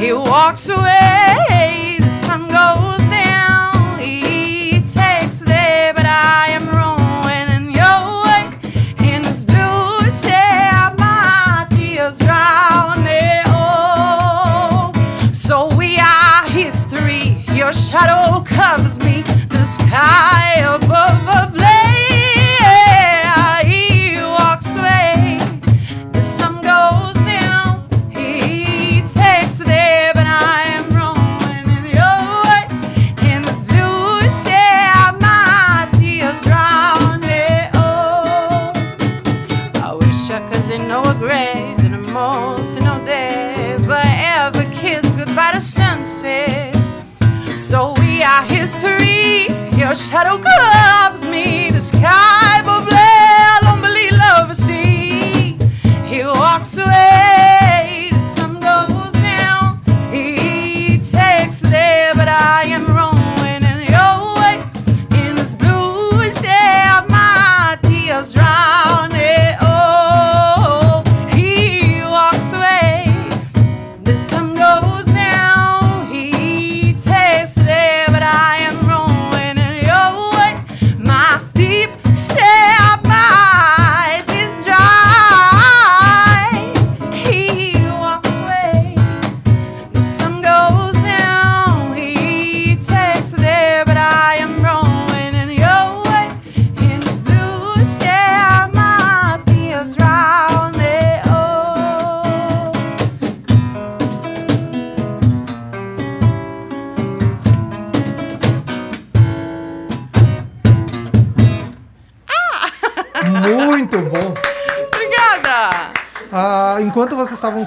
[0.00, 1.98] He walks away.
[2.00, 2.99] The sun goes
[19.90, 21.66] The sky above ablaze
[23.66, 25.38] He walks away
[26.12, 30.88] The sun goes down He takes the day But I am
[31.90, 32.68] your way
[33.34, 34.20] In this blue
[35.18, 40.62] My tears drown it all oh, I wish I could
[43.04, 46.76] day, but ever kiss goodbye to sunset.
[47.56, 48.99] So we are history.
[49.90, 51.72] Your shadow covers me.
[51.72, 51.80] The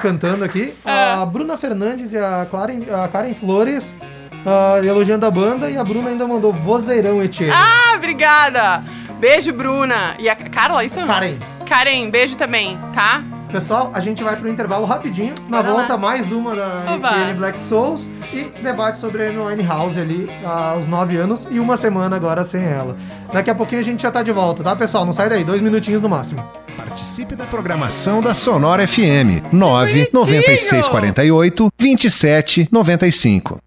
[0.04, 3.96] cantando aqui, a Bruna Fernandes e a, Claren, a Karen Flores
[4.46, 7.54] ah, elogiando a banda e a Bruna ainda mandou vozeirão Etienne.
[7.56, 8.84] Ah, obrigada!
[9.18, 10.16] Beijo, Bruna.
[10.20, 11.00] E a Carla, isso?
[11.08, 11.39] Karen.
[11.66, 13.24] Karen, beijo também, tá?
[13.50, 15.36] Pessoal, a gente vai pro intervalo rapidinho.
[15.48, 16.00] Na Bora volta, lá.
[16.00, 16.84] mais uma da.
[16.98, 21.78] Etienne Black Souls e debate sobre a Amy House ali aos 9 anos e uma
[21.78, 22.98] semana agora sem ela.
[23.32, 25.06] Daqui a pouquinho a gente já tá de volta, tá, pessoal?
[25.06, 26.44] Não sai daí, dois minutinhos no máximo.
[26.93, 33.58] Participe da programação da Sonora FM 99648 2795.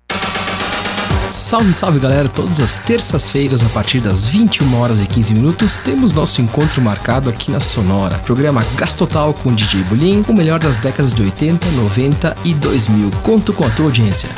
[1.32, 2.28] Salve, salve galera!
[2.28, 7.28] Todas as terças-feiras, a partir das 21 horas e 15 minutos, temos nosso encontro marcado
[7.28, 8.16] aqui na Sonora.
[8.18, 13.10] Programa Gastotal com DJ Bulim, o melhor das décadas de 80, 90 e 2000.
[13.24, 14.30] Conto com a tua audiência.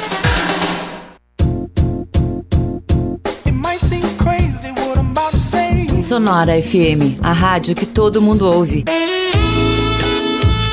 [6.08, 8.82] Sonora FM, a rádio que todo mundo ouve.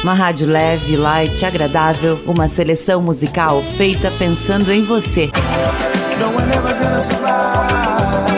[0.02, 5.30] Uma rádio leve, light, agradável, uma seleção musical feita pensando em você.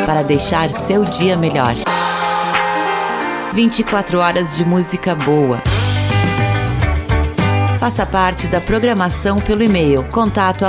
[0.08, 1.76] Para deixar seu dia melhor.
[3.54, 5.62] 24 horas de música boa.
[7.80, 10.66] Faça parte da programação pelo e-mail contato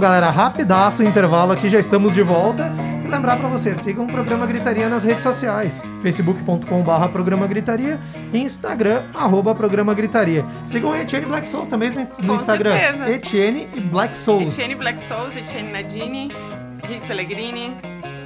[0.00, 2.72] galera, rapidaço o intervalo aqui, já estamos de volta.
[3.04, 7.98] E lembrar pra vocês, sigam o programa Gritaria nas redes sociais, facebook.com.br programa Gritaria
[8.32, 10.44] e Instagram, arroba programa Gritaria.
[10.66, 12.76] Sigam Etienne Black Souls também no Com Instagram.
[12.78, 13.10] certeza.
[13.10, 14.54] Etienne e Black Souls.
[14.54, 16.30] Etienne Black Souls, Etienne Nadini,
[16.88, 17.76] Rick Pellegrini.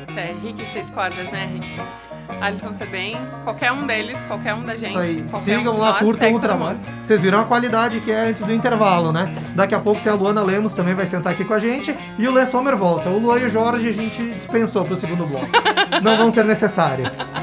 [0.08, 0.34] até.
[0.42, 2.13] Rick, seis cordas, né, Rick?
[2.40, 5.24] Alisson Sebem, qualquer um deles, qualquer um da gente, Isso aí.
[5.32, 6.78] um Sigam de lá, nós, curtam o trabalho.
[7.00, 9.34] Vocês viram a qualidade que é antes do intervalo, né?
[9.54, 12.28] Daqui a pouco tem a Luana Lemos também vai sentar aqui com a gente e
[12.28, 13.08] o Lê Sommer volta.
[13.08, 15.48] O Luan e o Jorge a gente dispensou pro segundo bloco.
[16.02, 17.34] Não vão ser necessários.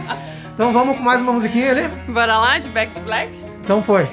[0.53, 1.87] Então vamos com mais uma musiquinha ali?
[2.07, 3.31] Bora lá, de Back to Black?
[3.63, 4.07] Então foi.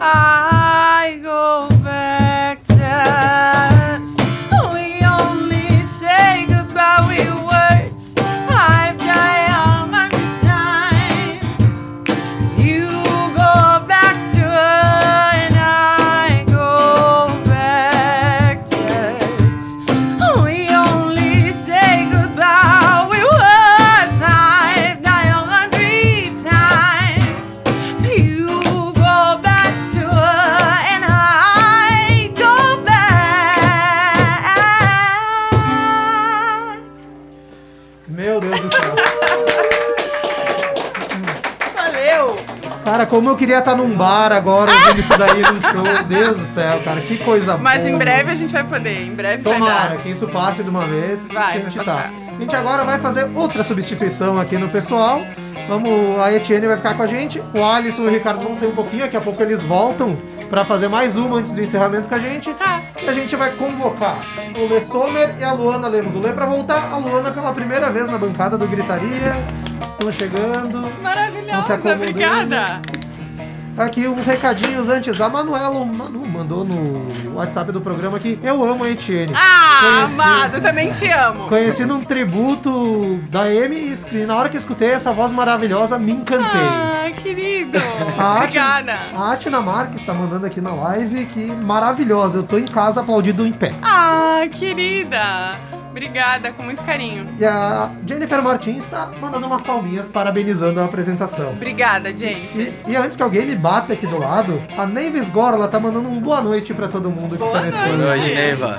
[0.00, 0.47] 啊。
[43.08, 46.04] Como eu queria estar num bar agora ouvindo isso daí num show.
[46.06, 47.90] Deus do céu, cara, que coisa Mas boa.
[47.90, 50.86] em breve a gente vai poder, em breve vai Tomara que isso passe de uma
[50.86, 51.28] vez.
[51.28, 52.10] Vai, a gente vai tá.
[52.38, 55.22] A gente agora vai fazer outra substituição aqui no pessoal.
[55.68, 58.68] Vamos, a Etienne vai ficar com a gente, o Alisson e o Ricardo vão sair
[58.68, 60.16] um pouquinho, daqui a pouco eles voltam
[60.48, 62.54] pra fazer mais uma antes do encerramento com a gente.
[62.54, 62.80] Tá.
[63.02, 64.22] E a gente vai convocar
[64.56, 66.14] o Lê Sommer e a Luana Lemos.
[66.14, 69.34] O Lê pra voltar, a Luana pela primeira vez na bancada do Gritaria.
[69.86, 70.90] estão chegando.
[71.02, 72.80] Maravilhosa, obrigada.
[73.78, 75.20] Tá aqui uns recadinhos antes.
[75.20, 78.36] A Manuela Manu mandou no WhatsApp do programa aqui.
[78.42, 79.32] Eu amo a Etienne.
[79.36, 81.48] Ah, Conheci- amado, eu também te amo.
[81.48, 83.76] Conheci num tributo da Amy
[84.12, 86.60] e e na hora que escutei essa voz maravilhosa, me encantei.
[86.60, 87.78] Ah, querido.
[88.18, 88.98] A Obrigada.
[89.14, 92.38] A Atina Marques tá mandando aqui na live que maravilhosa.
[92.40, 93.76] Eu tô em casa aplaudido em pé.
[93.80, 95.56] Ah, querida.
[95.98, 97.28] Obrigada, com muito carinho.
[97.36, 101.50] E a Jennifer Martins tá mandando umas palminhas parabenizando a apresentação.
[101.50, 102.72] Obrigada, Jennifer.
[102.86, 106.08] E, e antes que alguém me bata aqui do lado, a Neves Gorla tá mandando
[106.08, 107.80] um boa noite pra todo mundo que Boa tá nesse.
[107.80, 108.78] Boa noite, Neiva.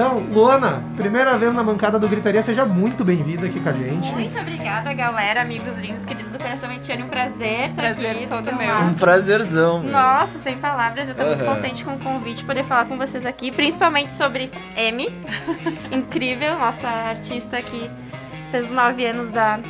[0.00, 4.10] Então, Luana, primeira vez na bancada do Gritaria, seja muito bem-vinda aqui com a gente.
[4.14, 6.72] Muito obrigada, galera, amigos lindos, queridos do coração.
[6.72, 7.68] Etienne, um prazer.
[7.68, 8.74] estar Prazer aqui, todo meu.
[8.76, 9.82] Um prazerzão.
[9.82, 9.92] meu.
[9.92, 11.56] Nossa, sem palavras, eu tô muito Aham.
[11.56, 14.50] contente com o convite, poder falar com vocês aqui, principalmente sobre
[14.88, 15.14] Amy,
[15.92, 17.90] incrível, nossa artista que
[18.50, 19.60] fez nove anos da,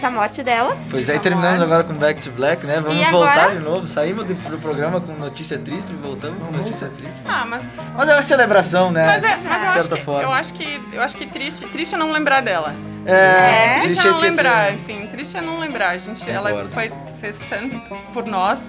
[0.00, 0.76] da morte dela.
[0.90, 2.80] Pois aí terminamos agora com Back to Black, né?
[2.80, 3.56] Vamos E voltar agora?
[3.56, 3.86] de novo.
[3.86, 7.20] Saímos do, programa com notícia triste e voltamos com notícia triste.
[7.24, 7.62] Ah, mas,
[7.96, 9.06] Mas é uma celebração, né?
[9.06, 10.22] mas, é, mas de eu, acho certa que, forma.
[10.22, 12.74] eu acho que eu acho que triste, triste é não lembrar dela.
[13.06, 14.36] É, triste, triste é é não esquecer.
[14.42, 15.90] lembrar, enfim, triste é não lembrar.
[15.90, 16.70] A gente, ela Concordo.
[16.70, 17.80] foi, fez tanto
[18.12, 18.62] por nós,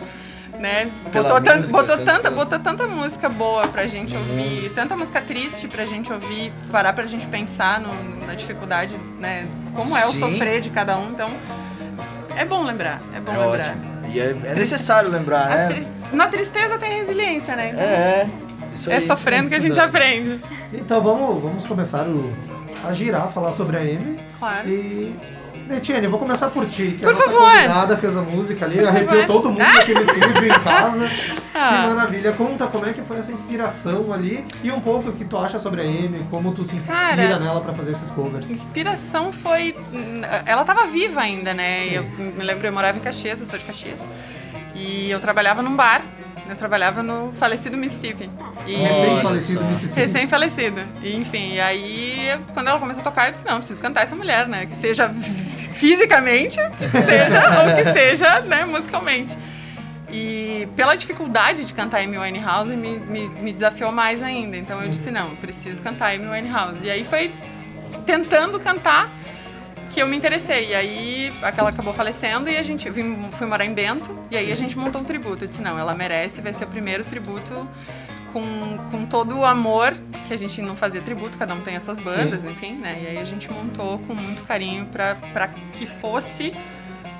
[0.62, 0.92] né?
[1.12, 4.22] Pela Botou, música, botou tanta, botou tanta música boa pra gente Uhum.
[4.22, 9.48] ouvir, tanta música triste pra gente ouvir, parar pra gente pensar no- na dificuldade, né?
[9.76, 10.20] Como é o Sim.
[10.20, 11.36] sofrer de cada um, então
[12.36, 13.70] é bom lembrar, é bom É lembrar.
[13.72, 13.92] ótimo.
[14.14, 15.68] E é, é necessário lembrar, As né?
[15.70, 17.70] tri- Na tristeza tem resiliência, né?
[17.70, 18.30] Então, É, é.
[18.74, 19.02] Isso é aí.
[19.02, 20.40] sofrendo que a gente aprende.
[20.74, 22.34] Então vamos, vamos começar o,
[22.88, 24.20] a girar, falar sobre a Amy.
[24.38, 24.68] Claro.
[24.70, 25.16] E.
[25.78, 27.52] Etienne, eu vou começar por ti, que Por a nossa favor.
[27.52, 29.26] convidada fez a música ali, arrepiou favor.
[29.28, 31.10] todo mundo aqui no estúdio em casa.
[31.54, 31.84] Ah.
[31.90, 32.32] Que maravilha.
[32.32, 35.60] Conta como é que foi essa inspiração ali e um pouco o que tu acha
[35.60, 38.50] sobre a Amy, como tu se inspira Cara, nela pra fazer esses covers.
[38.50, 39.76] Inspiração foi.
[40.46, 41.88] Ela tava viva ainda, né?
[41.92, 44.08] Eu me lembro, eu morava em Caxias, eu sou de Caxias.
[44.74, 46.02] E eu trabalhava num bar.
[46.50, 48.30] Eu trabalhava no falecido Mississippi.
[48.66, 48.76] E...
[48.76, 49.64] Recém-falecido.
[49.66, 50.02] Mississippi.
[50.02, 50.82] Recém-falecido.
[51.04, 54.16] E, enfim, e aí, quando ela começou a tocar, eu disse, não, preciso cantar essa
[54.16, 54.66] mulher, né?
[54.66, 55.14] Que seja
[55.82, 56.58] fisicamente,
[57.04, 59.36] seja, ou que seja, né, musicalmente.
[60.12, 64.56] E pela dificuldade de cantar Amy Winehouse, me, me, me desafiou mais ainda.
[64.56, 66.84] Então eu disse, não, preciso cantar Amy Winehouse.
[66.84, 67.34] E aí foi
[68.06, 69.10] tentando cantar
[69.90, 70.70] que eu me interessei.
[70.70, 74.52] E aí aquela acabou falecendo e a gente eu fui morar em Bento e aí
[74.52, 75.46] a gente montou um tributo.
[75.46, 77.68] Eu disse, não, ela merece, vai ser o primeiro tributo
[78.32, 79.94] com, com todo o amor
[80.28, 83.00] que a gente não fazia tributo, cada um tem as suas bandas, enfim, né?
[83.04, 86.54] E aí a gente montou com muito carinho pra que fosse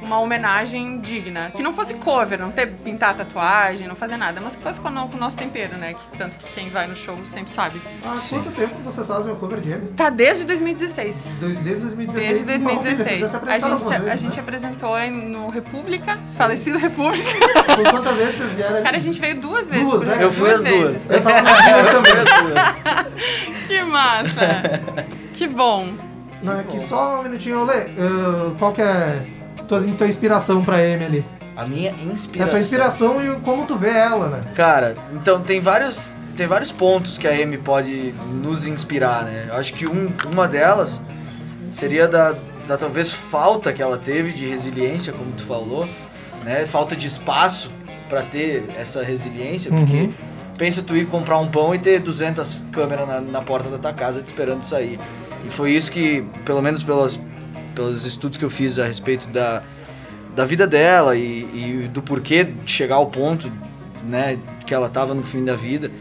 [0.02, 1.52] uma homenagem digna.
[1.56, 4.88] Que não fosse cover, não ter pintar tatuagem, não fazer nada, mas que fosse com
[4.88, 5.94] o, no- com o nosso tempero, né?
[5.94, 7.82] Que, tanto que quem vai no show sempre sabe.
[8.04, 9.88] Há quanto tempo vocês fazem o cover de Amy?
[9.96, 11.24] Tá desde 2016.
[11.40, 12.46] Dois- Desde 2016.
[12.46, 13.20] Desde Então, vocês 2016.
[13.20, 14.42] já se A gente, se- algumas a vezes, gente né?
[14.42, 17.30] apresentou em- no República, falecido República.
[17.76, 18.82] Por quantas vezes vocês vieram?
[18.84, 19.88] Cara, a gente veio duas vezes.
[19.90, 20.18] Duas, né?
[20.20, 20.74] Eu fui as duas.
[20.92, 21.10] vezes.
[21.10, 22.12] Eu tava na também.
[23.68, 24.62] Que massa!
[25.34, 25.94] que bom.
[26.42, 27.82] Não, aqui só um minutinho, Olê.
[27.84, 29.22] Uh, qual que é
[29.80, 31.26] tua, tua inspiração pra Amy ali?
[31.56, 32.54] A minha É inspiração.
[32.54, 34.44] tua inspiração e como tu vê ela, né?
[34.56, 39.46] Cara, então tem vários, tem vários pontos que a Amy pode nos inspirar, né?
[39.50, 41.00] Eu acho que um, uma delas
[41.70, 42.36] seria da,
[42.68, 45.88] da talvez falta que ela teve de resiliência, como tu falou,
[46.44, 46.66] né?
[46.66, 47.72] Falta de espaço
[48.10, 50.14] pra ter essa resiliência, porque Uhum.
[50.58, 53.94] pensa tu ir comprar um pão e ter 200 câmeras na, na porta da tua
[53.94, 55.00] casa te esperando sair.
[55.46, 57.20] E foi isso que, pelo menos pelas,
[57.72, 59.64] pelos estudos que eu fiz a respeito da,
[60.36, 63.52] da vida dela e, e do porquê de chegar ao ponto,
[64.04, 65.92] né, que ela tava no fim da vida.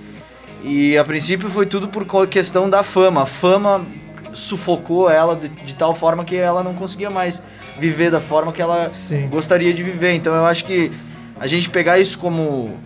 [0.62, 3.23] E a princípio foi tudo por questão da fama.
[3.23, 3.87] A fama
[4.33, 7.43] sufocou ela de, de tal forma que ela não conseguia mais
[7.79, 9.29] viver da forma que ela Sim.
[9.29, 10.12] gostaria de viver.
[10.12, 10.93] Então eu acho que
[11.39, 12.79] a gente pegar isso como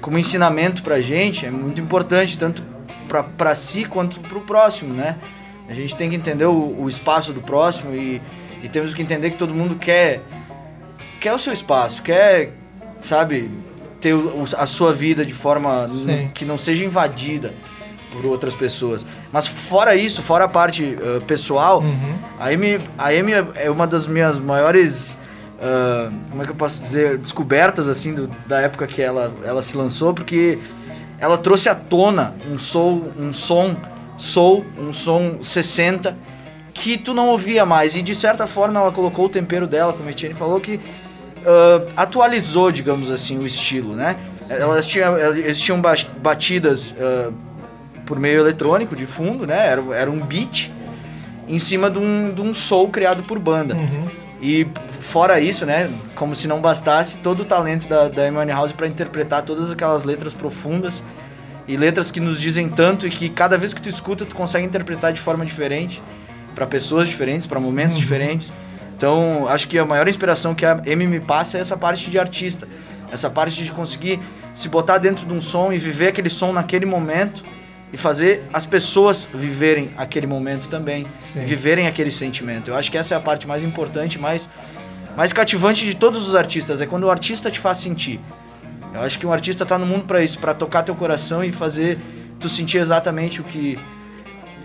[0.00, 2.62] como ensinamento pra gente é muito importante, tanto
[3.08, 5.16] pra, pra si quanto pro próximo, né?
[5.68, 8.20] A gente tem que entender o, o espaço do próximo e,
[8.62, 10.20] e temos que entender que todo mundo quer
[11.20, 12.52] quer o seu espaço, quer,
[13.00, 13.50] sabe,
[14.00, 15.86] ter o- a sua vida de forma
[16.34, 17.54] que não seja invadida
[18.12, 19.06] por outras pessoas.
[19.32, 22.14] Mas fora isso, fora a parte eh, pessoal, Uhum.
[22.38, 25.16] a Amy, a Amy é- é uma das minhas maiores,
[25.60, 29.62] ah, como é que eu posso dizer, descobertas assim do- da época que ela, ela
[29.62, 30.58] se lançou, porque
[31.18, 33.74] ela trouxe à tona um soul, um som
[34.16, 36.16] soul, um som 60
[36.72, 40.08] que tu não ouvia mais e de certa forma ela colocou o tempero dela, como
[40.08, 40.80] a Etienne falou que
[41.46, 44.16] ah, atualizou, digamos assim, o estilo, né?
[44.48, 47.30] Elas tinham, eles tinham ba- batidas ah,
[48.04, 49.68] por meio eletrônico de fundo, né?
[49.68, 50.70] Era, era um beat
[51.48, 53.74] em cima de um, de um soul criado por banda.
[53.74, 54.08] Uhum.
[54.40, 54.66] E
[55.00, 58.86] fora isso, né, como se não bastasse, todo o talento da, da Amy House para
[58.86, 61.02] interpretar todas aquelas letras profundas
[61.66, 64.66] e letras que nos dizem tanto e que cada vez que tu escuta tu consegue
[64.66, 66.02] interpretar de forma diferente
[66.54, 68.52] para pessoas diferentes, para momentos diferentes.
[68.96, 72.18] Então, acho que a maior inspiração que a Amy me passa é essa parte de
[72.18, 72.68] artista,
[73.10, 74.20] essa parte de conseguir
[74.52, 77.42] se botar dentro de um som e viver aquele som naquele momento
[77.92, 81.06] e fazer as pessoas viverem aquele momento também,
[81.36, 82.70] e viverem aquele sentimento.
[82.70, 84.48] Eu acho que essa é a parte mais importante, mais
[85.16, 88.20] mais cativante de todos os artistas é quando o artista te faz sentir.
[88.94, 91.50] Eu acho que um artista tá no mundo para isso, para tocar teu coração e
[91.52, 91.98] fazer
[92.38, 93.78] tu sentir exatamente o que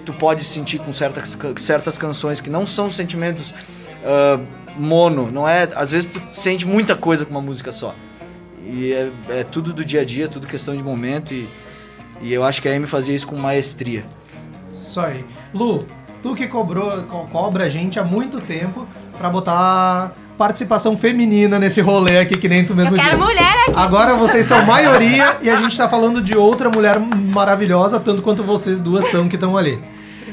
[0.05, 3.53] tu pode sentir com certas, certas canções que não são sentimentos
[4.05, 4.39] ah,
[4.77, 5.67] mono, não é?
[5.75, 7.95] Às vezes tu sente muita coisa com uma música só.
[8.63, 11.49] E é, é tudo do dia a dia, tudo questão de momento e,
[12.21, 14.05] e eu acho que a Amy fazia isso com maestria.
[14.71, 15.25] Isso aí.
[15.53, 15.87] Lu,
[16.21, 21.81] tu que cobrou, co- cobra a gente há muito tempo pra botar participação feminina nesse
[21.81, 23.21] rolê aqui, que nem tu mesmo Eu quero disse.
[23.21, 23.73] mulher aqui.
[23.75, 28.41] Agora vocês são maioria e a gente tá falando de outra mulher maravilhosa, tanto quanto
[28.41, 29.83] vocês duas são que estão ali.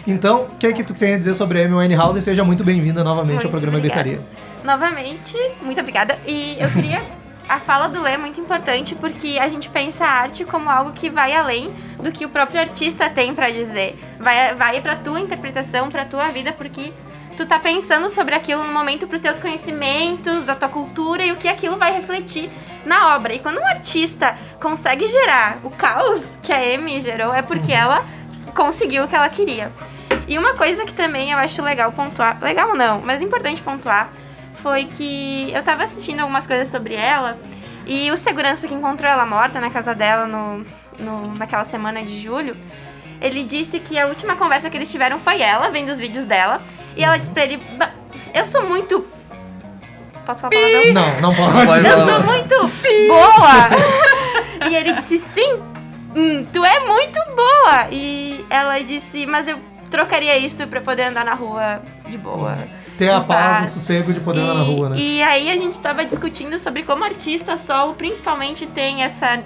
[0.06, 2.20] Então, o que é que tu tem a dizer sobre a Amy Winehouse?
[2.20, 4.04] E seja muito bem-vinda novamente Muito ao programa obrigada.
[4.04, 4.26] Gritaria.
[4.62, 6.16] Novamente, muito obrigada.
[6.24, 7.02] E eu queria.
[7.48, 10.92] A fala do Lê é muito importante porque a gente pensa a arte como algo
[10.92, 13.96] que vai além do que o próprio artista tem pra dizer.
[14.20, 16.92] Vai, vai pra tua interpretação, pra tua vida, porque
[17.36, 21.36] tu tá pensando sobre aquilo no momento pros teus conhecimentos, da tua cultura e o
[21.36, 22.50] que aquilo vai refletir
[22.84, 23.34] na obra.
[23.34, 28.04] E quando um artista consegue gerar o caos que a Amy gerou, é porque ela
[28.54, 29.70] conseguiu o que ela queria.
[30.26, 34.10] E uma coisa que também eu acho legal pontuar, legal não, mas importante pontuar,
[34.54, 37.38] foi que eu tava assistindo algumas coisas sobre ela
[37.86, 40.66] e o segurança que encontrou ela morta na casa dela no,
[40.98, 42.56] no- naquela semana de julho,
[43.26, 46.62] ele disse que a última conversa que eles tiveram foi ela, vendo os vídeos dela,
[46.96, 47.90] e ela disse pra ele: "Ba-
[48.34, 49.04] Eu sou muito.
[50.24, 50.92] Posso falar palavrão?
[50.92, 51.86] Não, não pode.
[51.86, 52.54] Eu sou muito
[53.08, 54.68] boa!
[54.70, 55.62] e ele disse, sim,
[56.14, 57.86] hum, tu é muito boa!
[57.92, 59.58] E ela disse, mas eu
[59.90, 62.58] trocaria isso pra poder andar na rua de boa.
[62.98, 64.96] Ter a em paz, o sossego de poder andar na rua, né?
[64.98, 69.44] E aí a gente tava discutindo sobre como artista solo principalmente tem essa,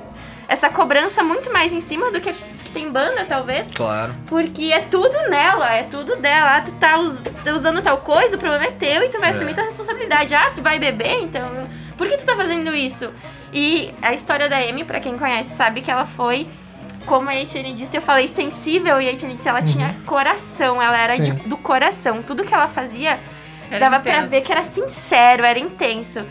[0.50, 3.70] essa cobrança muito mais em cima do que artistas que tem banda, talvez.
[3.72, 4.14] Claro.
[4.26, 6.56] Porque é tudo nela, é tudo dela.
[6.56, 9.30] Ah, tu tá us- tá usando tal coisa, o problema é teu e tu vai
[9.30, 10.34] assumir tua responsabilidade.
[10.34, 11.48] Ah, tu vai beber, então.
[11.96, 13.10] Por que tu tá fazendo isso?
[13.52, 16.48] E a história da Amy, pra quem conhece, sabe que ela foi.
[17.06, 20.98] Como a Etienne disse, eu falei sensível e a Etienne disse, ela tinha coração, ela
[21.00, 22.22] era de- do coração.
[22.22, 23.18] Tudo que ela fazia
[23.70, 24.30] Era dava pra intenso.
[24.30, 26.24] ver que era sincero, era intenso.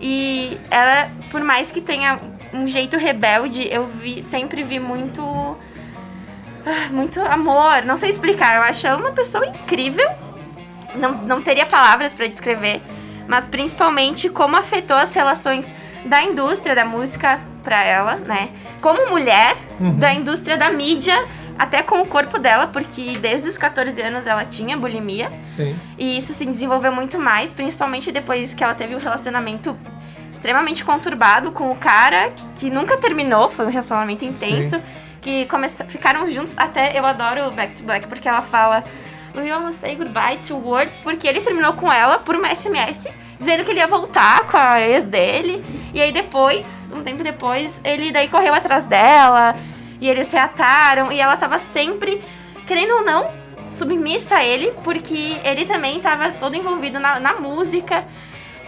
[0.00, 2.18] E ela, por mais que tenha
[2.52, 5.22] um jeito rebelde, eu vi, sempre vi muito
[6.64, 8.56] ah, muito amor, não sei explicar.
[8.56, 10.08] Eu acho ela uma pessoa incrível.
[10.94, 12.80] Não, não teria palavras pra descrever,
[13.28, 15.72] mas principalmente como afetou as relações
[16.04, 18.50] da indústria da música pra ela, né?
[18.80, 19.56] Como mulher,
[19.98, 21.14] da indústria da mídia,
[21.58, 25.30] até com o corpo dela, porque desde os 14 anos ela tinha bulimia.
[25.46, 25.76] Sim.
[25.98, 29.76] E isso se desenvolveu muito mais, principalmente depois que ela teve um relacionamento
[30.30, 34.80] extremamente conturbado com o cara, que nunca terminou, foi um relacionamento intenso,
[35.20, 38.84] que começa, ficaram juntos, até eu adoro o Back to Black, porque ela fala
[39.34, 43.06] We almost say goodbye to words, porque ele terminou com ela por uma SMS,
[43.38, 45.64] dizendo que ele ia voltar com a ex dele,
[45.94, 49.54] e aí depois, um tempo depois, ele daí correu atrás dela,
[50.00, 52.20] e eles se ataram, e ela tava sempre,
[52.66, 53.30] querendo ou não,
[53.70, 58.04] submissa a ele, porque ele também estava todo envolvido na, na música.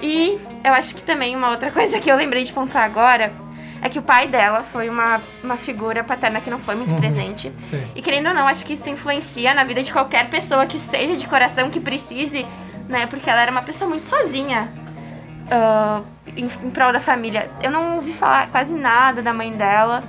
[0.02, 3.32] E eu acho que também uma outra coisa que eu lembrei de pontuar agora
[3.80, 7.52] é que o pai dela foi uma, uma figura paterna que não foi muito presente.
[7.62, 7.84] Sim.
[7.96, 11.16] E querendo ou não, acho que isso influencia na vida de qualquer pessoa que seja
[11.16, 12.46] de coração, que precise,
[12.88, 13.06] né?
[13.06, 14.72] Porque ela era uma pessoa muito sozinha
[15.50, 16.02] ah,
[16.36, 17.50] em, em prol da família.
[17.60, 20.04] Eu não ouvi falar quase nada da mãe dela.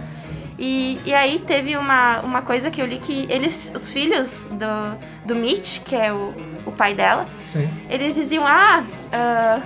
[0.58, 5.26] E, e aí teve uma, uma coisa que eu li que eles, os filhos do,
[5.26, 6.32] do Mitch, que é o,
[6.66, 7.68] o pai dela, Sim.
[7.90, 9.62] eles diziam, ah, ah,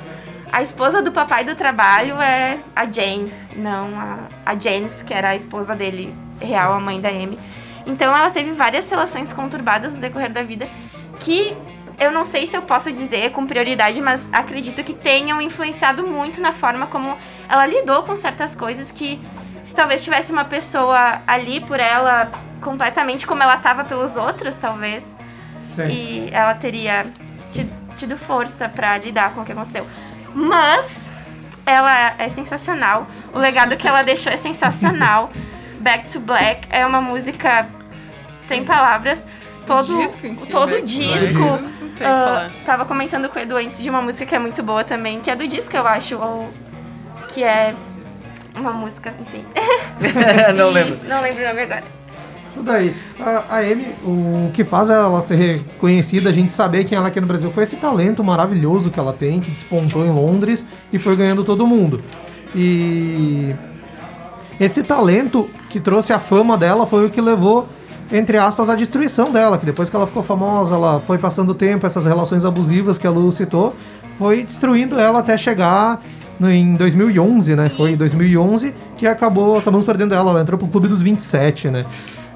[0.52, 5.30] a esposa do papai do trabalho é a Jane, não a, a Janice, que era
[5.30, 7.38] a esposa dele, real, a mãe da Amy.
[7.86, 10.68] Então ela teve várias relações conturbadas no decorrer da vida
[11.20, 11.56] que
[12.00, 16.40] eu não sei se eu posso dizer com prioridade, mas acredito que tenham influenciado muito
[16.42, 17.18] na forma como
[17.50, 19.20] ela lidou com certas coisas que
[19.64, 22.30] se talvez tivesse uma pessoa ali por ela
[22.62, 25.04] completamente como ela estava pelos outros, talvez,
[25.76, 25.88] Sim.
[25.88, 27.06] e ela teria
[27.52, 29.86] ti- tido força pra lidar com o que aconteceu.
[30.38, 31.12] Mas
[31.66, 33.08] ela é sensacional.
[33.34, 35.32] O legado que ela deixou é sensacional.
[35.82, 37.68] Back to Black é uma música
[38.44, 39.26] sem palavras.
[39.66, 41.78] Todo disco em si, todo Back to disco.
[41.98, 42.52] Falar.
[42.64, 45.32] tava comentando com o Edu antes de uma música que é muito boa também, que
[45.32, 46.54] é do disco, eu acho, ou
[47.34, 47.74] que é
[48.56, 49.44] uma música, enfim.
[50.56, 51.00] Não lembro.
[51.08, 51.97] Não lembro o nome agora.
[52.58, 52.96] Isso daí.
[53.20, 57.10] A, a Amy, o que faz ela ser reconhecida, a gente saber quem ela é
[57.10, 60.98] aqui no Brasil, foi esse talento maravilhoso que ela tem, que despontou em Londres e
[60.98, 62.02] foi ganhando todo mundo.
[62.56, 63.54] E
[64.60, 67.68] esse talento que trouxe a fama dela foi o que levou,
[68.12, 71.56] entre aspas, à destruição dela, que depois que ela ficou famosa, ela foi passando o
[71.56, 73.76] tempo, essas relações abusivas que a Lu citou,
[74.18, 76.02] foi destruindo ela até chegar
[76.40, 77.70] no- em 2011, né?
[77.70, 81.86] Foi em 2011 que acabou, acabamos perdendo ela, ela entrou pro clube dos 27, né?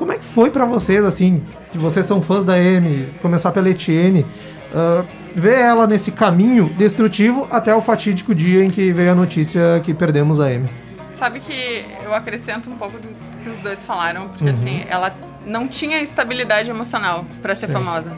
[0.01, 3.69] Como é que foi pra vocês, assim, que vocês são fãs da Amy, começar pela
[3.69, 4.25] Etienne,
[4.73, 5.03] ah,
[5.35, 9.93] ver ela nesse caminho destrutivo até o fatídico dia em que veio a notícia que
[9.93, 10.67] perdemos a Amy?
[11.13, 13.09] Sabe que eu acrescento um pouco do
[13.43, 14.49] que os dois falaram, porque Uhum.
[14.49, 15.13] assim, ela
[15.45, 17.73] não tinha estabilidade emocional pra ser Sim.
[17.73, 18.11] famosa.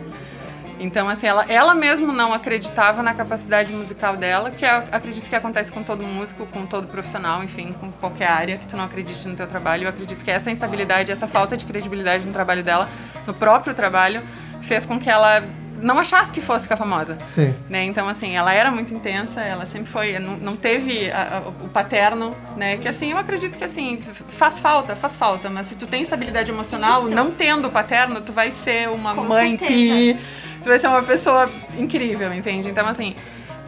[0.83, 5.35] Então, assim, ela, ela mesmo não acreditava na capacidade musical dela, que eu acredito que
[5.35, 9.25] acontece com todo músico, com todo profissional, enfim, com qualquer área que tu não acredite
[9.27, 9.85] no teu trabalho.
[9.85, 12.89] Eu acredito que essa instabilidade, essa falta de credibilidade no trabalho dela,
[13.25, 14.21] no próprio trabalho,
[14.61, 15.41] fez com que ela
[15.81, 17.53] não achasse que fosse ficar famosa Sim.
[17.69, 17.83] né?
[17.83, 21.67] Então, assim, ela era muito intensa, ela sempre foi, não, não teve a- a- o
[21.67, 22.77] paterno, né?
[22.77, 26.49] Que, assim, eu acredito que, assim, faz falta, faz falta, mas se tu tem estabilidade
[26.51, 27.13] emocional, Isso.
[27.15, 29.71] não tendo o paterno, tu vai ser uma Com mãe certeza.
[29.73, 30.17] que...
[30.63, 32.69] Tu vai ser uma pessoa incrível, entende?
[32.69, 33.15] Então, assim,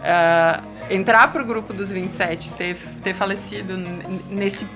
[0.03, 3.77] ah, entrar pro grupo dos 27, ter, ter falecido
[4.29, 4.67] nesse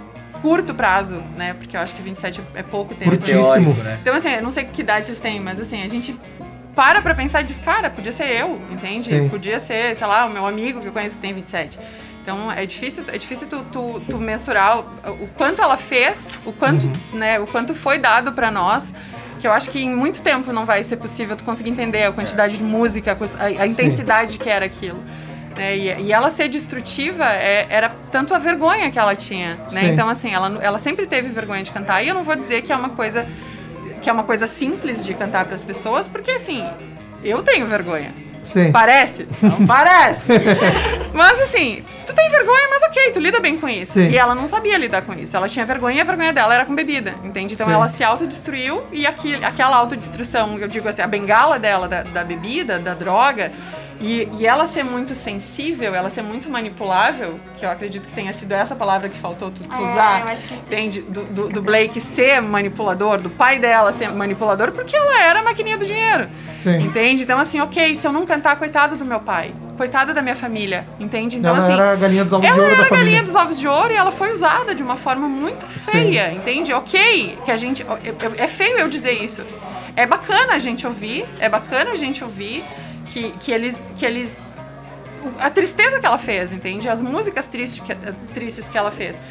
[0.41, 1.53] curto prazo, né?
[1.53, 3.11] Porque eu acho que 27 é pouco tempo.
[3.11, 3.73] Curtíssimo.
[3.73, 3.99] Né?
[4.01, 6.15] Então, assim, eu não sei que idade vocês têm, mas assim, a gente
[6.75, 9.03] para pra pensar e diz, cara, podia ser eu, entende?
[9.03, 9.29] Sim.
[9.29, 11.77] Podia ser, sei lá, o meu amigo que eu conheço que tem 27.
[12.21, 14.83] Então é difícil, é difícil tu, tu, tu mensurar o,
[15.23, 18.93] o quanto ela fez, o quanto, né, o quanto foi dado pra nós.
[19.39, 22.11] Que eu acho que em muito tempo não vai ser possível tu conseguir entender a
[22.11, 25.01] quantidade de música, a a, intensidade que era aquilo.
[25.55, 25.77] né?
[25.77, 29.81] E, e ela ser destrutiva é- era tanto a vergonha que ela tinha, né?
[29.93, 32.03] Então, assim, ela, ela sempre teve vergonha de cantar.
[32.03, 33.25] E eu não vou dizer que é uma coisa
[34.01, 36.65] que é uma coisa simples de cantar para as pessoas, porque assim,
[37.23, 38.13] eu tenho vergonha.
[38.41, 38.71] Sim.
[38.71, 39.27] Parece?
[39.41, 40.31] Não parece.
[41.13, 43.93] mas assim, tu tem vergonha, mas ok, tu lida bem com isso.
[43.93, 44.09] Sim.
[44.09, 45.35] E ela não sabia lidar com isso.
[45.35, 47.53] Ela tinha vergonha e a vergonha dela era com bebida, entende?
[47.53, 47.73] Então Sim.
[47.73, 52.23] ela se autodestruiu e aqui, aquela autodestruição, eu digo assim, a bengala dela da, da
[52.23, 53.51] bebida, da droga,
[54.01, 58.31] e, e ela ser muito sensível, ela ser muito manipulável, que eu acredito que tenha
[58.31, 60.21] sido essa palavra que faltou tu, tu É, usar.
[60.27, 60.61] eu acho que sim.
[60.65, 61.01] Entende?
[61.01, 65.43] Do, do, do Blake ser manipulador, do pai dela ser manipulador, porque ela era a
[65.43, 66.29] maquininha do dinheiro.
[66.53, 66.77] Sim.
[66.77, 67.23] Entende?
[67.23, 69.53] Então, assim, ok, se eu não cantar, coitado do meu pai.
[69.75, 70.85] Coitado da minha família.
[70.99, 71.37] Entende?
[71.37, 71.73] Então, ela assim.
[71.73, 73.05] era a galinha dos ovos de ela ouro da era a família.
[73.05, 76.71] galinha dos ovos de ouro e ela foi usada de uma forma muito feia, entende?
[76.73, 77.81] Ok, que a gente.
[77.81, 79.41] eu- eu- É feio eu dizer isso.
[79.95, 82.63] É bacana a gente ouvir, é bacana a gente ouvir
[83.09, 83.85] que, que eles.
[83.97, 84.39] Que eles
[85.37, 86.87] a tristeza que ela fez, entende?
[86.87, 87.93] As músicas tristes que,
[88.33, 89.21] tristes que ela fez.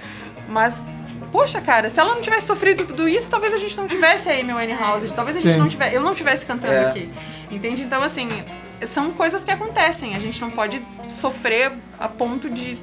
[0.47, 0.87] Mas,
[1.33, 4.33] poxa, cara, se ela não tivesse sofrido tudo isso, talvez a gente não tivesse a
[4.33, 6.87] Amy Winehouse, talvez a gente não tivesse, eu não tivesse cantando É.
[6.89, 7.11] aqui.
[7.51, 7.83] Entende?
[7.83, 8.29] Então, assim,
[8.87, 10.15] são coisas que acontecem.
[10.15, 12.79] A gente não pode sofrer a ponto de,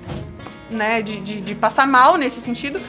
[0.69, 2.81] né, de, de, de passar mal nesse sentido.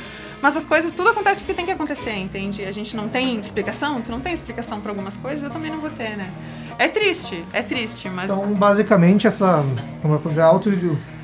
[0.42, 2.64] Mas as coisas, tudo acontece porque tem que acontecer, entende?
[2.64, 5.80] A gente não tem explicação, tu não tem explicação pra algumas coisas, eu também não
[5.80, 6.30] vou ter, né?
[6.78, 9.64] É triste, é triste, mas Então, basicamente, essa.
[10.02, 10.42] Como é fazer?
[10.42, 10.70] Auto,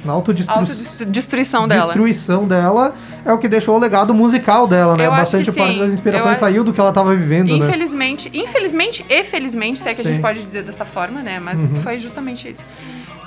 [0.05, 0.55] na autodestru...
[0.57, 1.85] autodestruição dela.
[1.87, 2.95] destruição dela
[3.25, 5.07] é o que deixou o legado musical dela, né?
[5.07, 7.67] Eu Bastante parte das inspirações Eu- saiu do que ela tava vivendo, né?
[7.67, 10.15] Infelizmente, infelizmente e felizmente, se é que a Sim.
[10.15, 11.39] gente pode dizer dessa forma, né?
[11.39, 11.81] Mas Uhum.
[11.81, 12.67] foi justamente isso.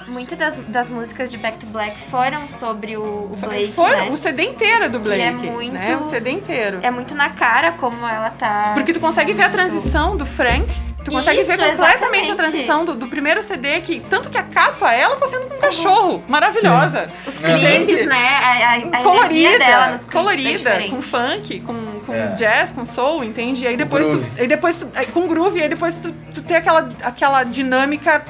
[0.08, 4.10] Muitas das, das músicas de Back to Black foram sobre o, o Blake, Foi né?
[4.12, 5.98] o CD inteiro é do Blake, E é muito- né?
[5.98, 6.80] O CD inteiro.
[6.84, 8.72] É muito na cara como ela tá...
[8.76, 10.68] Porque tu consegue ver a transição do Frank,
[11.04, 12.32] tu consegue Isso, ver completamente exatamente.
[12.32, 15.60] a transição do, do primeiro CD, que tanto que a capa, ela passando com um
[15.60, 17.10] cachorro, maravilhosa.
[17.26, 17.86] Os Entende?
[17.86, 18.28] clipes, né?
[18.30, 20.90] A, a, a energia colorida, dela nos clipes é colorida, diferente.
[20.92, 22.28] com funk, com, com É.
[22.34, 23.64] jazz, com soul, entende?
[23.66, 26.42] E aí depois tu, aí depois tu, aí com groove, e aí depois tu, tu
[26.44, 28.24] tem aquela, aquela dinâmica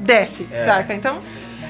[0.00, 0.64] desce, É.
[0.64, 0.92] saca?
[0.94, 1.20] Então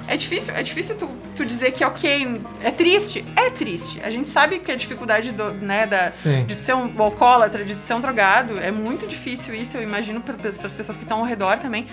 [0.06, 4.00] é difícil, é difícil tu, tu dizer que ok, é triste, é triste.
[4.04, 6.44] A gente sabe que a dificuldade do, né, da, Sim.
[6.44, 10.34] de ser um alcoólatra, de ser um drogado, é muito difícil isso, eu imagino para
[10.48, 11.86] as pessoas que estão ao redor também.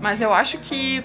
[0.00, 1.02] Mas eu acho que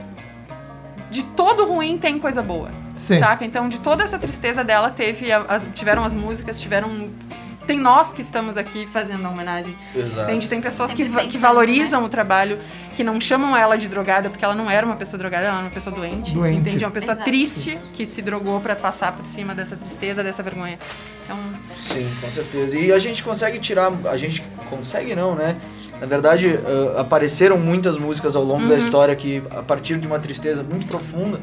[1.10, 2.70] de todo ruim tem coisa boa.
[2.96, 3.18] Sim.
[3.18, 3.46] Saca?
[3.46, 7.10] Então, de toda essa tristeza dela, teve as- tiveram as músicas, tiveram.
[7.70, 9.76] Tem nós que estamos aqui fazendo a homenagem.
[9.96, 10.28] Exato.
[10.28, 10.50] Entende?
[10.50, 12.58] Tem pessoas que, que valorizam o trabalho,
[12.96, 15.66] que não chamam ela de drogada, porque ela não era uma pessoa drogada, ela era
[15.66, 16.34] uma pessoa doente.
[16.34, 16.58] Doente.
[16.62, 16.84] Entende?
[16.84, 17.30] É uma pessoa Exato.
[17.30, 20.80] triste que se drogou pra passar por cima dessa tristeza, dessa vergonha.
[21.24, 21.38] Então,
[21.78, 22.76] Sim, com certeza.
[22.76, 23.94] E a gente consegue tirar.
[24.06, 25.56] A gente consegue não, né?
[26.02, 28.78] Na verdade, uh, apareceram muitas músicas ao longo da Uhum.
[28.80, 31.40] história que, a partir de uma tristeza muito profunda,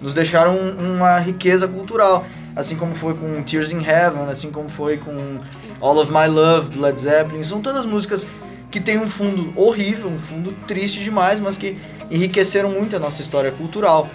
[0.00, 2.24] nos deixaram uma riqueza cultural.
[2.56, 5.38] Assim como foi com Tears in Heaven, assim como foi com
[5.84, 7.44] All of My Love, do Led Zeppelin.
[7.44, 8.26] São todas músicas
[8.70, 11.76] que têm um fundo horrível, um fundo triste demais, mas que
[12.10, 14.08] enriqueceram muito a nossa história cultural.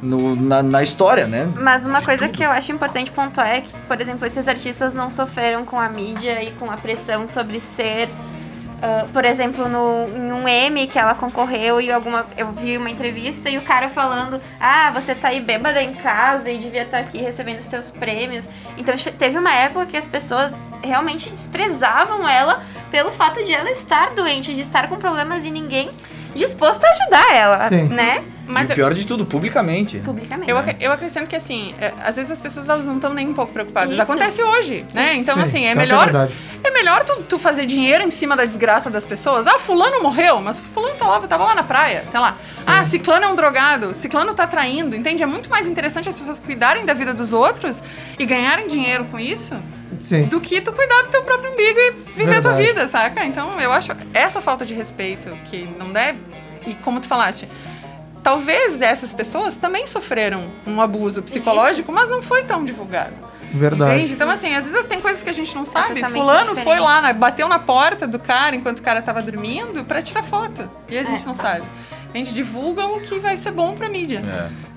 [0.00, 1.48] No- na, na história, né?
[1.56, 5.10] Mas uma coisa que eu acho importante pontuar é que, por exemplo, esses artistas não
[5.10, 8.08] sofreram com a mídia e com a pressão sobre ser.
[8.80, 12.88] Ah, por exemplo, no, em um M que ela concorreu e alguma, eu vi uma
[12.88, 16.98] entrevista e o cara falando: Ah, você tá aí bêbada em casa e devia estar
[16.98, 18.48] aqui recebendo os seus prêmios.
[18.76, 24.14] Então teve uma época que as pessoas realmente desprezavam ela pelo fato de ela estar
[24.14, 25.90] doente, de estar com problemas e ninguém
[26.38, 27.82] disposto a ajudar ela, Sim.
[27.88, 28.24] né?
[28.50, 29.98] Mas e o pior de tudo, publicamente.
[29.98, 30.50] Publicamente.
[30.50, 33.28] Eu, ac- eu acrescento que, assim, é, às vezes as pessoas elas não estão nem
[33.28, 33.92] um pouco preocupadas.
[33.92, 34.00] Isso.
[34.00, 35.14] Acontece hoje, né?
[35.16, 36.04] Então, Sim, assim, é é melhor.
[36.04, 36.32] verdade.
[36.64, 39.46] É melhor tu, tu fazer dinheiro em cima da desgraça das pessoas.
[39.46, 42.38] Ah, fulano morreu, mas fulano tá lá, tava lá na praia, sei lá.
[42.66, 45.22] Ah, ciclano é um drogado, ciclano tá traindo, entende?
[45.22, 47.82] É muito mais interessante as pessoas cuidarem da vida dos outros
[48.18, 49.56] e ganharem dinheiro com isso
[50.00, 50.24] Sim.
[50.24, 52.62] do que tu cuidar do teu próprio umbigo e viver a tua Verdade.
[52.62, 53.24] vida, saca?
[53.24, 56.18] Então, eu acho essa falta de respeito que não deve...
[56.66, 57.48] E como tu falaste...
[58.20, 63.14] Talvez essas pessoas também sofreram um abuso psicológico, mas não foi tão divulgado.
[63.52, 63.94] Verdade.
[63.94, 64.12] Entende?
[64.12, 65.94] Então, assim, às vezes tem coisas que a gente não sabe.
[65.94, 66.64] totalmente Fulano diferente.
[66.64, 70.68] foi lá, bateu na porta do cara enquanto o cara tava dormindo pra tirar foto.
[70.88, 71.64] E a gente não sabe.
[72.20, 74.22] A gente divulga o que vai ser bom pra mídia.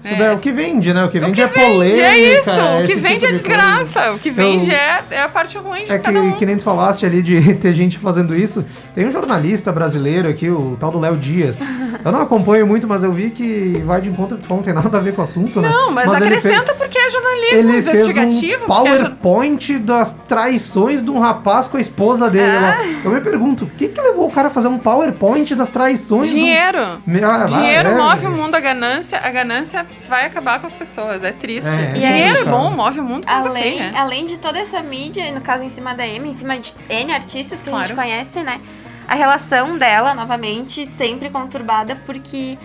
[0.03, 1.05] Isso daí é o que vende, né?
[1.05, 1.95] O que O vende que é polêmica.
[1.95, 2.49] vende é isso.
[2.49, 3.99] O que vende tipo é de desgraça.
[3.99, 4.13] coisa.
[4.13, 6.31] O que vende Eu- é, é a parte ruim de É cada um.
[6.31, 8.65] que, que nem tu falaste ali de ter gente fazendo isso.
[8.95, 11.59] Tem um jornalista brasileiro aqui, o tal do Léo Dias.
[12.03, 14.65] Eu não acompanho muito, mas eu vi que vai de encontro que tu falou, não
[14.65, 15.69] tem nada a ver com o assunto, né?
[15.69, 18.63] Não, mas, ele acrescenta fez- porque é jornalismo Ele fez investigativo.
[18.63, 22.57] um porque é PowerPoint das traições de um rapaz com a esposa dele.
[22.59, 22.77] Lá.
[23.05, 26.27] Eu me pergunto, o que que levou o cara a fazer um PowerPoint das traições?
[26.29, 26.79] do- Dinheiro.
[27.05, 30.75] Me- ah, Dinheiro é, move o mundo, a ganância, a ganância vai acabar com as
[30.75, 31.23] pessoas.
[31.23, 31.69] É triste.
[31.69, 32.51] É, é Dinheiro é complicado.
[32.57, 33.93] bom, move o mundo, mas Além, né?
[33.95, 37.13] além de toda essa mídia, no caso em cima da Amy, em cima de N
[37.13, 37.95] artistas que a gente Claro.
[38.09, 38.59] conhece, né?
[39.07, 42.57] A relação dela, novamente, sempre conturbada, porque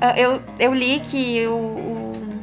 [0.00, 2.40] ah, eu, eu li que o, o,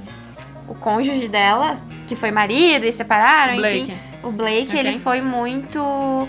[0.69, 3.79] o cônjuge dela, que foi marido e separaram, O Blake.
[3.81, 4.79] enfim, o Blake, Ok.
[4.79, 6.27] ele foi muito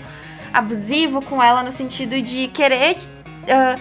[0.53, 2.95] abusivo com ela no sentido de querer.
[3.49, 3.77] ah,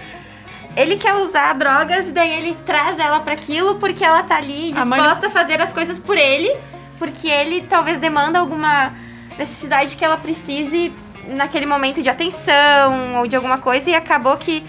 [0.77, 4.73] ele quer usar drogas e daí ele traz ela pra aquilo porque ela tá ali
[4.77, 6.55] A disposta a fazer as coisas por ele,
[6.99, 8.93] porque ele talvez demanda alguma
[9.39, 10.93] necessidade que ela precise
[11.29, 14.65] naquele momento de atenção ou de alguma coisa e acabou que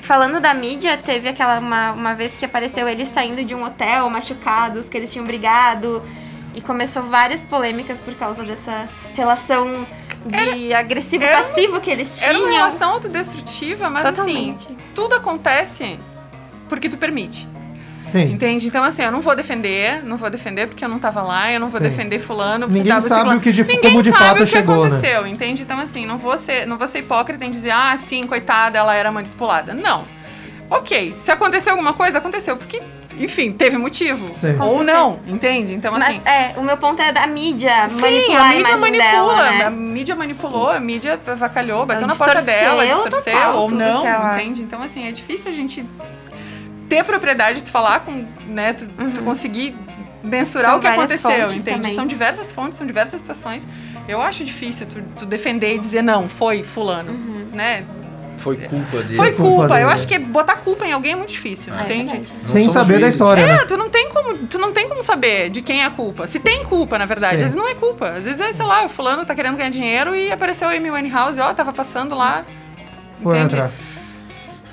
[0.00, 4.08] falando da mídia, teve aquela uma, uma vez que apareceu eles saindo de um hotel
[4.08, 6.02] machucados, que eles tinham brigado
[6.54, 9.86] e começou várias polêmicas por causa dessa relação
[10.26, 12.30] de agressivo era passivo que eles tinham.
[12.30, 14.64] Era uma relação autodestrutiva, mas Totalmente.
[14.66, 15.98] assim, tudo acontece
[16.68, 17.48] porque tu permite.
[18.02, 18.30] Sim.
[18.32, 18.68] Entende?
[18.68, 21.58] Então, assim, eu não vou defender, não vou defender porque eu não tava lá, eu
[21.58, 21.88] não vou Sim.
[21.88, 23.38] defender fulano, porque Ninguém tava sabe ciclano.
[23.40, 24.86] o que de- Ninguém como de sabe fato o que chegou, né?
[24.96, 25.62] aconteceu, entende?
[25.62, 28.94] Então, assim, não vou ser, não vou ser hipócrita em dizer, ah, sim, coitada, ela
[28.94, 29.74] era manipulada.
[29.74, 30.04] Não.
[30.70, 32.80] Ok, se aconteceu alguma coisa, aconteceu, porque,
[33.18, 34.32] enfim, teve motivo.
[34.32, 34.56] Sim.
[34.60, 35.74] Ou não, entende?
[35.74, 36.20] Então, assim.
[36.24, 39.34] Mas é, o meu ponto é da mídia Sim, manipular a a, mídia imagem manipula,
[39.34, 39.64] dela, né?
[39.64, 44.06] a mídia manipulou, a mídia avacalhou, bateu Ela na porta dela, distorceu, total ou não,
[44.06, 44.62] ela- entende?
[44.62, 45.84] Então, assim, é difícil a gente
[46.88, 49.74] ter propriedade de falar com, né, tu, tu conseguir
[50.22, 50.70] mensurar Uhum.
[50.72, 51.62] São o que aconteceu, entende?
[51.64, 51.92] também.
[51.94, 53.66] São diversas fontes, são diversas situações.
[54.08, 57.46] Eu acho difícil tu, tu defender e dizer, não, foi fulano, Uhum.
[57.52, 57.84] né?
[58.38, 59.14] Foi culpa dele.
[59.16, 59.68] Foi culpa culpa.
[59.68, 59.92] dele, Eu né?
[59.94, 62.12] acho que botar culpa em alguém é muito difícil, É entende?
[62.12, 62.32] verdade.
[62.44, 63.14] Sem somos saber da juízes.
[63.14, 63.64] história, É, né?
[63.66, 66.26] tu não tem como, tu não tem como saber de quem é a culpa.
[66.28, 67.44] Se tem culpa, na verdade, Sim.
[67.44, 68.10] às vezes não é culpa.
[68.10, 70.90] Às vezes é, sei lá, o fulano tá querendo ganhar dinheiro e apareceu a Amy
[70.90, 72.44] Winehouse e ó, tava passando lá.
[73.22, 73.54] Foi entende?
[73.56, 73.70] entrar.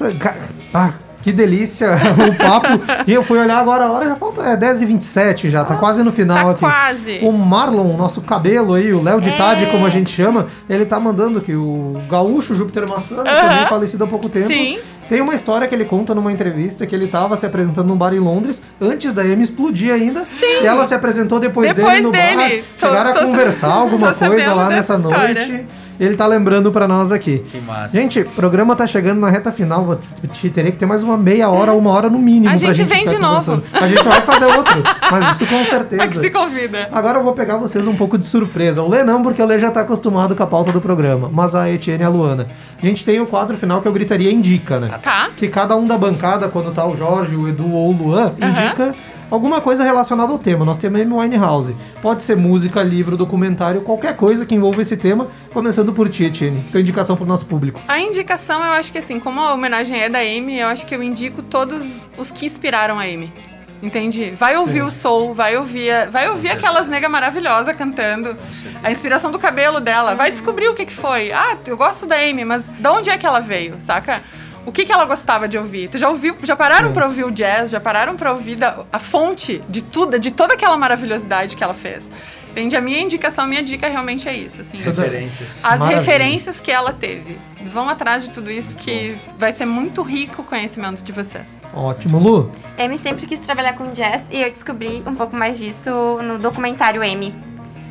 [0.02, 0.94] É ah,
[1.24, 1.90] que delícia
[2.30, 2.68] o papo.
[3.08, 6.12] e eu fui olhar agora, a hora já falta é 10h27 já, tá quase no
[6.12, 6.60] final Tá aqui.
[6.60, 7.20] quase.
[7.24, 9.38] O Marlon, nosso cabelo aí, o Léo de É.
[9.38, 13.24] Tade, como a gente chama, ele tá mandando que o gaúcho Júpiter Maçã, Aham.
[13.50, 14.78] também falecido há pouco tempo, Sim.
[15.08, 18.14] tem uma história que ele conta numa entrevista que ele tava se apresentando num bar
[18.14, 20.24] em Londres, antes da Amy explodir ainda.
[20.24, 20.62] Sim.
[20.62, 22.36] E ela se apresentou depois, Depois dele no dele.
[22.36, 22.52] bar.
[22.80, 25.34] Tô- chegaram a tô- conversar alguma coisa lá nessa história.
[25.34, 25.66] noite.
[26.00, 27.40] Ele tá lembrando pra nós aqui.
[27.52, 27.98] Que massa.
[27.98, 29.86] Gente, o programa tá chegando na reta final.
[29.86, 30.00] Vou
[30.32, 32.48] te- Teria que ter mais uma meia hora, uma hora no mínimo.
[32.48, 33.62] A pra gente vem de novo.
[33.74, 34.82] A gente vai fazer outro,
[35.12, 36.20] mas isso com É que certeza.
[36.20, 36.90] se convida.
[36.92, 38.82] Agora eu vou pegar vocês um pouco de surpresa.
[38.82, 41.30] O Lê não, porque o Lê já tá acostumado com a pauta do programa.
[41.32, 42.48] Mas a Etienne e a Luana.
[42.82, 44.90] A gente tem o quadro final que eu gritaria indica, né?
[45.02, 45.30] Tá.
[45.36, 48.94] Que cada um da bancada, quando tá o Jorge, o Edu ou o Luan, indica
[49.34, 50.64] alguma coisa relacionada ao tema.
[50.64, 51.76] Nós temos Amy Winehouse.
[52.02, 56.64] Pode ser música, livro, documentário, qualquer coisa que envolva esse tema, começando por ti, Etienne.
[56.72, 57.82] Tua indicação pro nosso público.
[57.88, 60.94] A indicação, eu acho que assim, como a homenagem é da Amy, eu acho que
[60.96, 63.34] eu indico todos os que inspiraram a Amy.
[63.82, 64.32] Entendi.
[64.32, 64.86] Vai ouvir Sim.
[64.86, 68.38] o soul, vai ouvir, a- vai ouvir aquelas nega maravilhosa cantando.
[68.82, 70.16] A inspiração do cabelo dela.
[70.16, 71.34] Vai descobrir o que, que foi.
[71.34, 74.22] Ah, eu gosto da Amy, mas de onde é que ela veio, saca?
[74.66, 75.90] O que, que ela gostava de ouvir?
[75.90, 77.70] Tu já ouviu, já pararam pra ouvir o jazz?
[77.70, 81.74] Já pararam pra ouvir da- a fonte de tudo, de toda aquela maravilhosidade que ela
[81.74, 82.10] fez?
[82.52, 82.76] Entende?
[82.76, 84.78] A minha indicação, a minha dica realmente é isso, assim.
[84.78, 85.60] Referências.
[85.66, 86.00] As Maravilha.
[86.00, 87.40] referências que ela teve.
[87.66, 91.60] Vão atrás de tudo isso, que vai ser muito rico o conhecimento de vocês.
[91.74, 92.52] Ótimo, Lu.
[92.78, 95.90] Amy sempre quis trabalhar com jazz e eu descobri um pouco mais disso
[96.22, 97.34] no documentário Amy.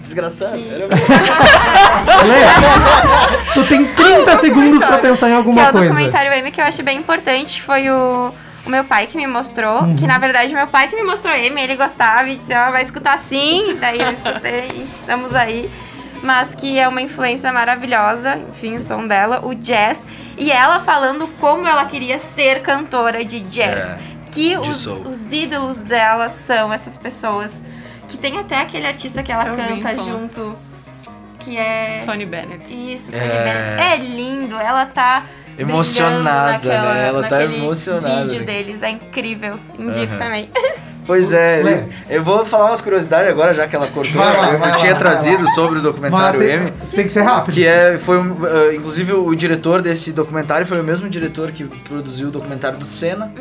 [0.03, 0.53] Desgraçado.
[0.59, 0.87] Que- Era
[2.25, 5.89] Lê, tu tem 30 segundos pra pensar em Que é alguma o coisa.
[5.89, 7.63] documentário Amy que eu acho bem importante.
[7.63, 8.33] Foi o,
[8.67, 9.83] o meu pai que me mostrou.
[9.83, 9.97] Uhum.
[9.97, 11.61] Que na verdade meu pai que me mostrou Amy.
[11.63, 13.77] Ele gostava e disse: Ó, vai escutar sim.
[13.81, 15.71] Daí eu escutei e estamos aí.
[16.23, 18.39] Mas que é uma influência maravilhosa.
[18.51, 19.99] Enfim, o som dela, o jazz.
[20.37, 23.77] E ela falando como ela queria ser cantora de jazz.
[23.79, 23.99] É,
[24.31, 27.51] que de os, os ídolos dela são essas pessoas.
[28.13, 30.05] Que tem até aquele artista que ela Eu canta então.
[30.05, 30.55] junto.
[31.41, 32.03] Que é.
[32.05, 32.71] Tony Bennett.
[32.73, 33.43] Isso, Tony É.
[33.43, 33.83] Bennett.
[33.83, 35.25] É lindo, ela tá
[35.59, 37.09] Emocionada, naquela- né?
[37.09, 38.25] Ela tá emocionada.
[38.25, 39.59] vídeo deles, é incrível.
[39.79, 40.19] Indico Aham.
[40.19, 40.51] também.
[41.05, 44.23] Pois é, eu vou falar umas curiosidades agora, já que ela cortou.
[44.23, 46.73] Vai lá, eu vai lá, tinha vai trazido sobre o Mas documentário tem, M.
[46.93, 47.55] tem que ser rápido.
[47.55, 51.65] Que é, foi um, uh, inclusive o diretor desse documentário foi o mesmo diretor que
[51.65, 53.33] produziu o documentário do Senna,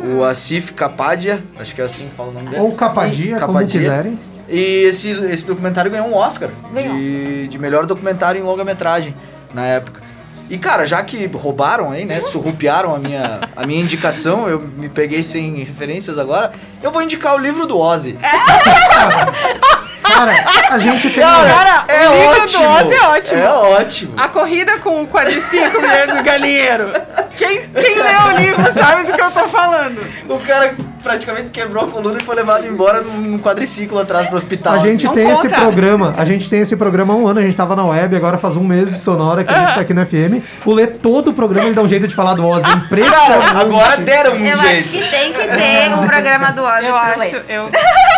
[0.00, 2.62] o Asif Kapadia, acho que é assim que fala o nome dele.
[2.62, 3.80] Ou capadia, como Capadia.
[3.80, 4.18] quiserem.
[4.48, 6.94] E esse, esse documentário ganhou um Oscar Ganhou.
[6.94, 9.14] de, de melhor documentário em longa-metragem
[9.54, 10.02] na época.
[10.48, 14.88] E cara, já que roubaram aí, né, surrupiaram a minha, a minha indicação, eu me
[14.88, 16.50] peguei sem referências agora,
[16.82, 18.18] eu vou indicar o livro do Ozzy.
[20.26, 21.22] Cara, a gente tem.
[21.22, 22.62] Cara, é o livro ótimo.
[22.62, 23.40] do Ozzy é ótimo.
[23.42, 24.14] É ótimo.
[24.16, 26.92] A corrida com o quadriciclo e do galinheiro.
[27.36, 30.00] Quem, quem lê o livro sabe do que eu tô falando.
[30.28, 34.74] O cara praticamente quebrou a coluna e foi levado embora num quadriciclo atrás pro hospital.
[34.74, 35.60] A gente Não tem esse conta.
[35.60, 38.38] programa, a gente tem esse programa há um ano, a gente tava na web, agora
[38.38, 40.42] faz um mês de sonora que a gente tá aqui no FM.
[40.64, 42.66] O Lê todo o programa ele dá um jeito de falar do Ozzy.
[42.68, 43.46] é Impressionante.
[43.46, 44.78] Cara, agora deram um Eu jeito.
[44.78, 47.68] acho que tem que ter um programa do Ozzy Eu acho, eu...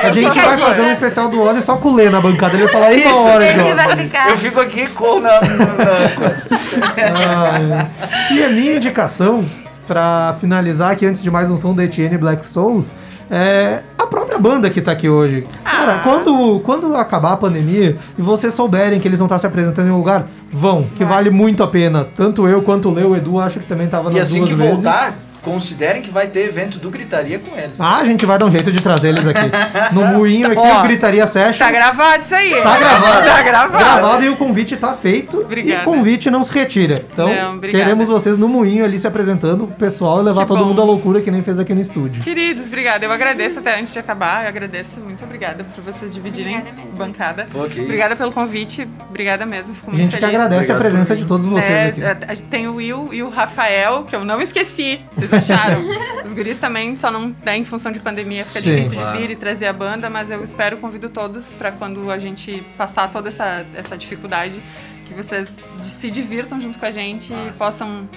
[0.02, 2.54] A gente vai fazer um especial do Ozzy só com o Lê na bancada.
[2.54, 4.30] Ele vai falar Isso, uma hora Ele vai ficar.
[4.30, 7.86] Eu fico aqui com na, na-
[8.30, 9.44] E a minha indicação,
[9.86, 12.90] pra finalizar aqui antes de mais um som da Etienne Black Souls,
[13.30, 15.44] é a própria banda que tá aqui hoje.
[15.64, 19.88] Cara, quando, quando acabar a pandemia e vocês souberem que eles vão estar se apresentando
[19.88, 22.04] em um lugar, vão, que vale muito a pena.
[22.04, 24.50] Tanto eu quanto o Leo, o Edu, acho que também tava nas E assim duas
[24.50, 24.74] que vezes.
[24.82, 27.80] voltar, considerem que vai ter evento do Gritaria com eles.
[27.80, 29.40] Ah, a gente vai dar um jeito de trazer eles aqui.
[29.92, 31.58] No moinho aqui, Ó, o Gritaria Sessions.
[31.58, 32.50] Tá gravado isso aí.
[32.62, 33.26] Tá gravado.
[33.26, 33.84] Tá gravado.
[33.84, 35.38] Gravado e o convite tá feito.
[35.40, 35.80] Obrigada.
[35.80, 36.94] E o convite não se retira.
[37.12, 40.60] Então, Não, queremos vocês no moinho ali se apresentando, o pessoal e levar Que todo
[40.60, 40.66] bom.
[40.66, 42.22] mundo à loucura que nem fez aqui no estúdio.
[42.22, 43.04] Queridos, obrigada.
[43.04, 44.44] Eu agradeço até antes de acabar.
[44.44, 44.98] Eu agradeço.
[45.00, 47.46] Muito obrigada por vocês dividirem Obrigada bancada.
[47.52, 47.82] Pô, que isso.
[47.82, 48.88] Obrigada pelo convite.
[49.08, 49.74] Obrigada mesmo.
[49.74, 50.34] Fico A muito gente que feliz.
[50.34, 52.04] agradece a presença de todos vocês É, aqui.
[52.04, 55.00] a- a gente tem o Will e o Rafael, que eu não esqueci.
[55.14, 55.82] Vocês acharam?
[56.24, 58.76] Os guris também, só não, né, em função de pandemia, fica Sim.
[58.76, 59.12] difícil Claro.
[59.16, 62.64] de vir e trazer a banda, mas eu espero, convido todos para quando a gente
[62.76, 64.62] passar toda essa, essa dificuldade,
[65.06, 65.48] que vocês
[65.80, 68.08] se divirtam junto com a gente e possam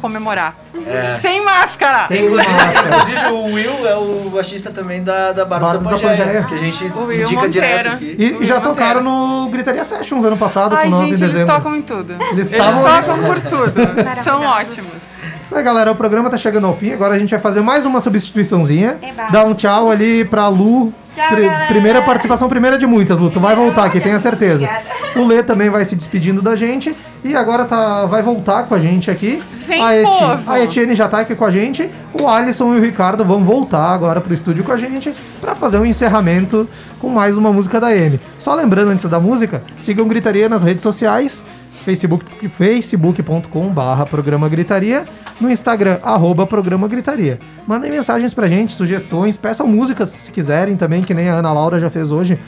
[0.00, 0.54] comemorar.
[0.86, 1.14] É.
[1.14, 2.06] Sem máscara!
[2.06, 2.88] Sem Inclusive, máscara.
[2.90, 6.58] inclusive o Will é o baixista também da, da Bardos da da Pangeia, que a
[6.58, 8.14] gente O Will indica direto Monteiro.
[8.16, 8.22] aqui.
[8.42, 8.60] E já Monteiro.
[8.74, 11.46] tocaram no Gritaria Sessions ano passado Ai, com nós gente, em eles dezembro.
[11.54, 12.12] tocam em tudo.
[12.30, 13.80] Eles Eles tocam por tudo.
[14.22, 15.05] São ótimos.
[15.46, 15.92] Isso aí, galera.
[15.92, 16.92] O programa tá chegando ao fim.
[16.92, 18.96] Agora a gente vai fazer mais uma substituiçãozinha.
[19.00, 19.28] Eba.
[19.30, 20.92] Dá um tchau ali pra Lu.
[21.14, 21.66] Tchau, Pri- galera.
[21.68, 23.30] primeira participação, primeira de muitas, Lu.
[23.30, 24.64] Tu vai voltar aqui, tenha certeza.
[24.66, 25.20] Obrigada.
[25.20, 26.92] O Lê também vai se despedindo da gente.
[27.24, 29.40] E agora tá, vai voltar com a gente aqui.
[29.54, 30.50] Vem, a Eti- povo!
[30.50, 31.88] A Etienne já tá aqui com a gente.
[32.20, 35.78] O Alisson e o Ricardo vão voltar agora pro estúdio com a gente pra fazer
[35.78, 36.68] um encerramento
[37.00, 38.18] com mais uma música da M.
[38.36, 41.42] Só lembrando antes da música, sigam Gritaria nas redes sociais.
[41.86, 45.04] Facebook, facebook.com barra programa gritaria,
[45.40, 47.38] no Instagram, arroba programa gritaria.
[47.64, 51.78] Mandem mensagens pra gente, sugestões, peçam músicas se quiserem também, que nem a Ana Laura
[51.78, 52.40] já fez hoje,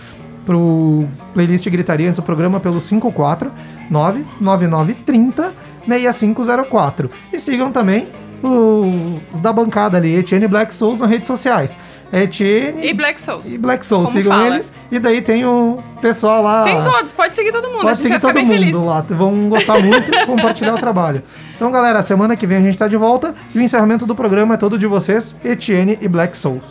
[0.44, 3.52] pro playlist gritaria antes do programa pelo 54
[3.88, 5.52] 99930
[5.86, 7.08] 6504.
[7.32, 8.08] E sigam também
[8.42, 11.76] os da bancada ali, Etienne Black Souls nas redes sociais.
[12.12, 13.54] Etienne e Black Souls.
[13.54, 14.54] E Black Souls, sigam fala.
[14.54, 14.72] eles.
[14.90, 16.64] E daí tem o pessoal lá.
[16.64, 18.72] Tem todos, pode seguir todo mundo, pode a gente seguir vai todo mundo feliz.
[18.72, 19.00] lá.
[19.08, 21.22] Vão gostar muito e compartilhar o trabalho.
[21.54, 24.54] Então, galera, semana que vem a gente tá de volta e o encerramento do programa
[24.54, 26.62] é todo de vocês, Etienne e Black Souls.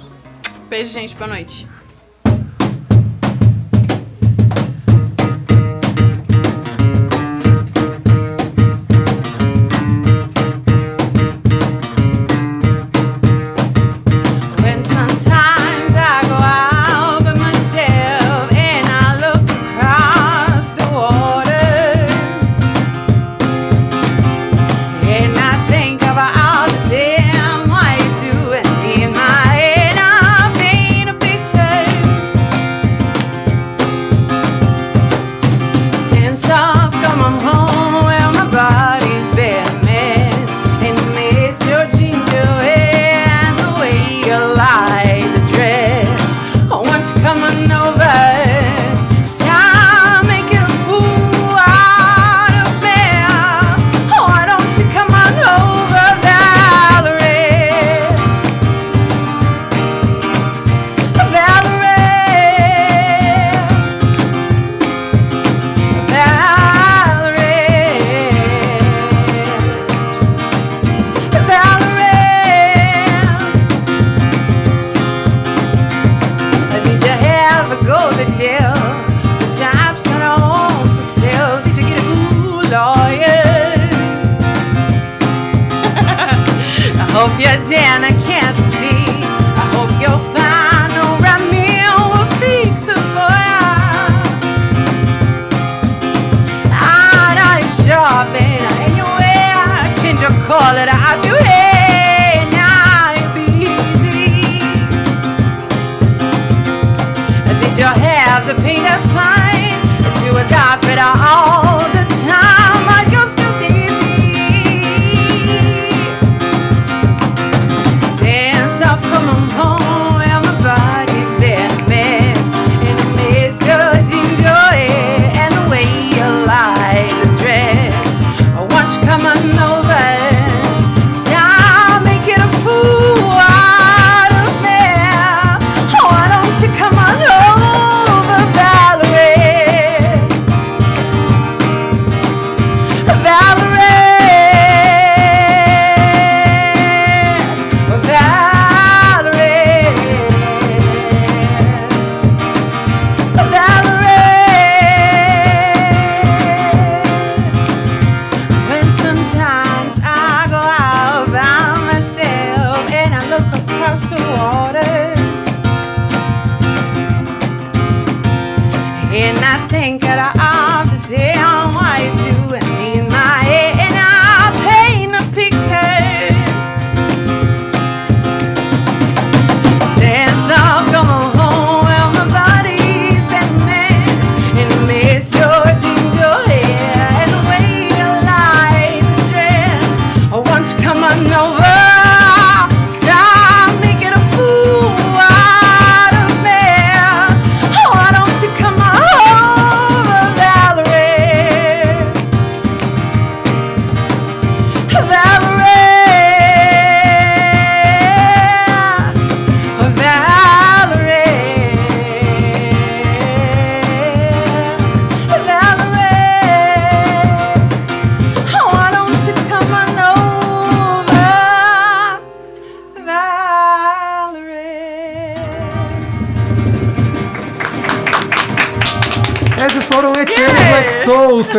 [0.69, 1.67] Beijo, gente, boa noite.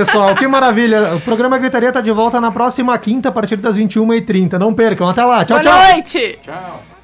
[0.09, 1.15] pessoal, que maravilha.
[1.15, 4.55] O programa Gritaria tá de volta na próxima quinta, a partir das 21h30.
[4.59, 5.09] Não percam.
[5.09, 5.45] Até lá.
[5.45, 5.73] Tchau, Boa tchau.
[5.73, 6.39] Boa noite.
[6.43, 6.98] Tchau.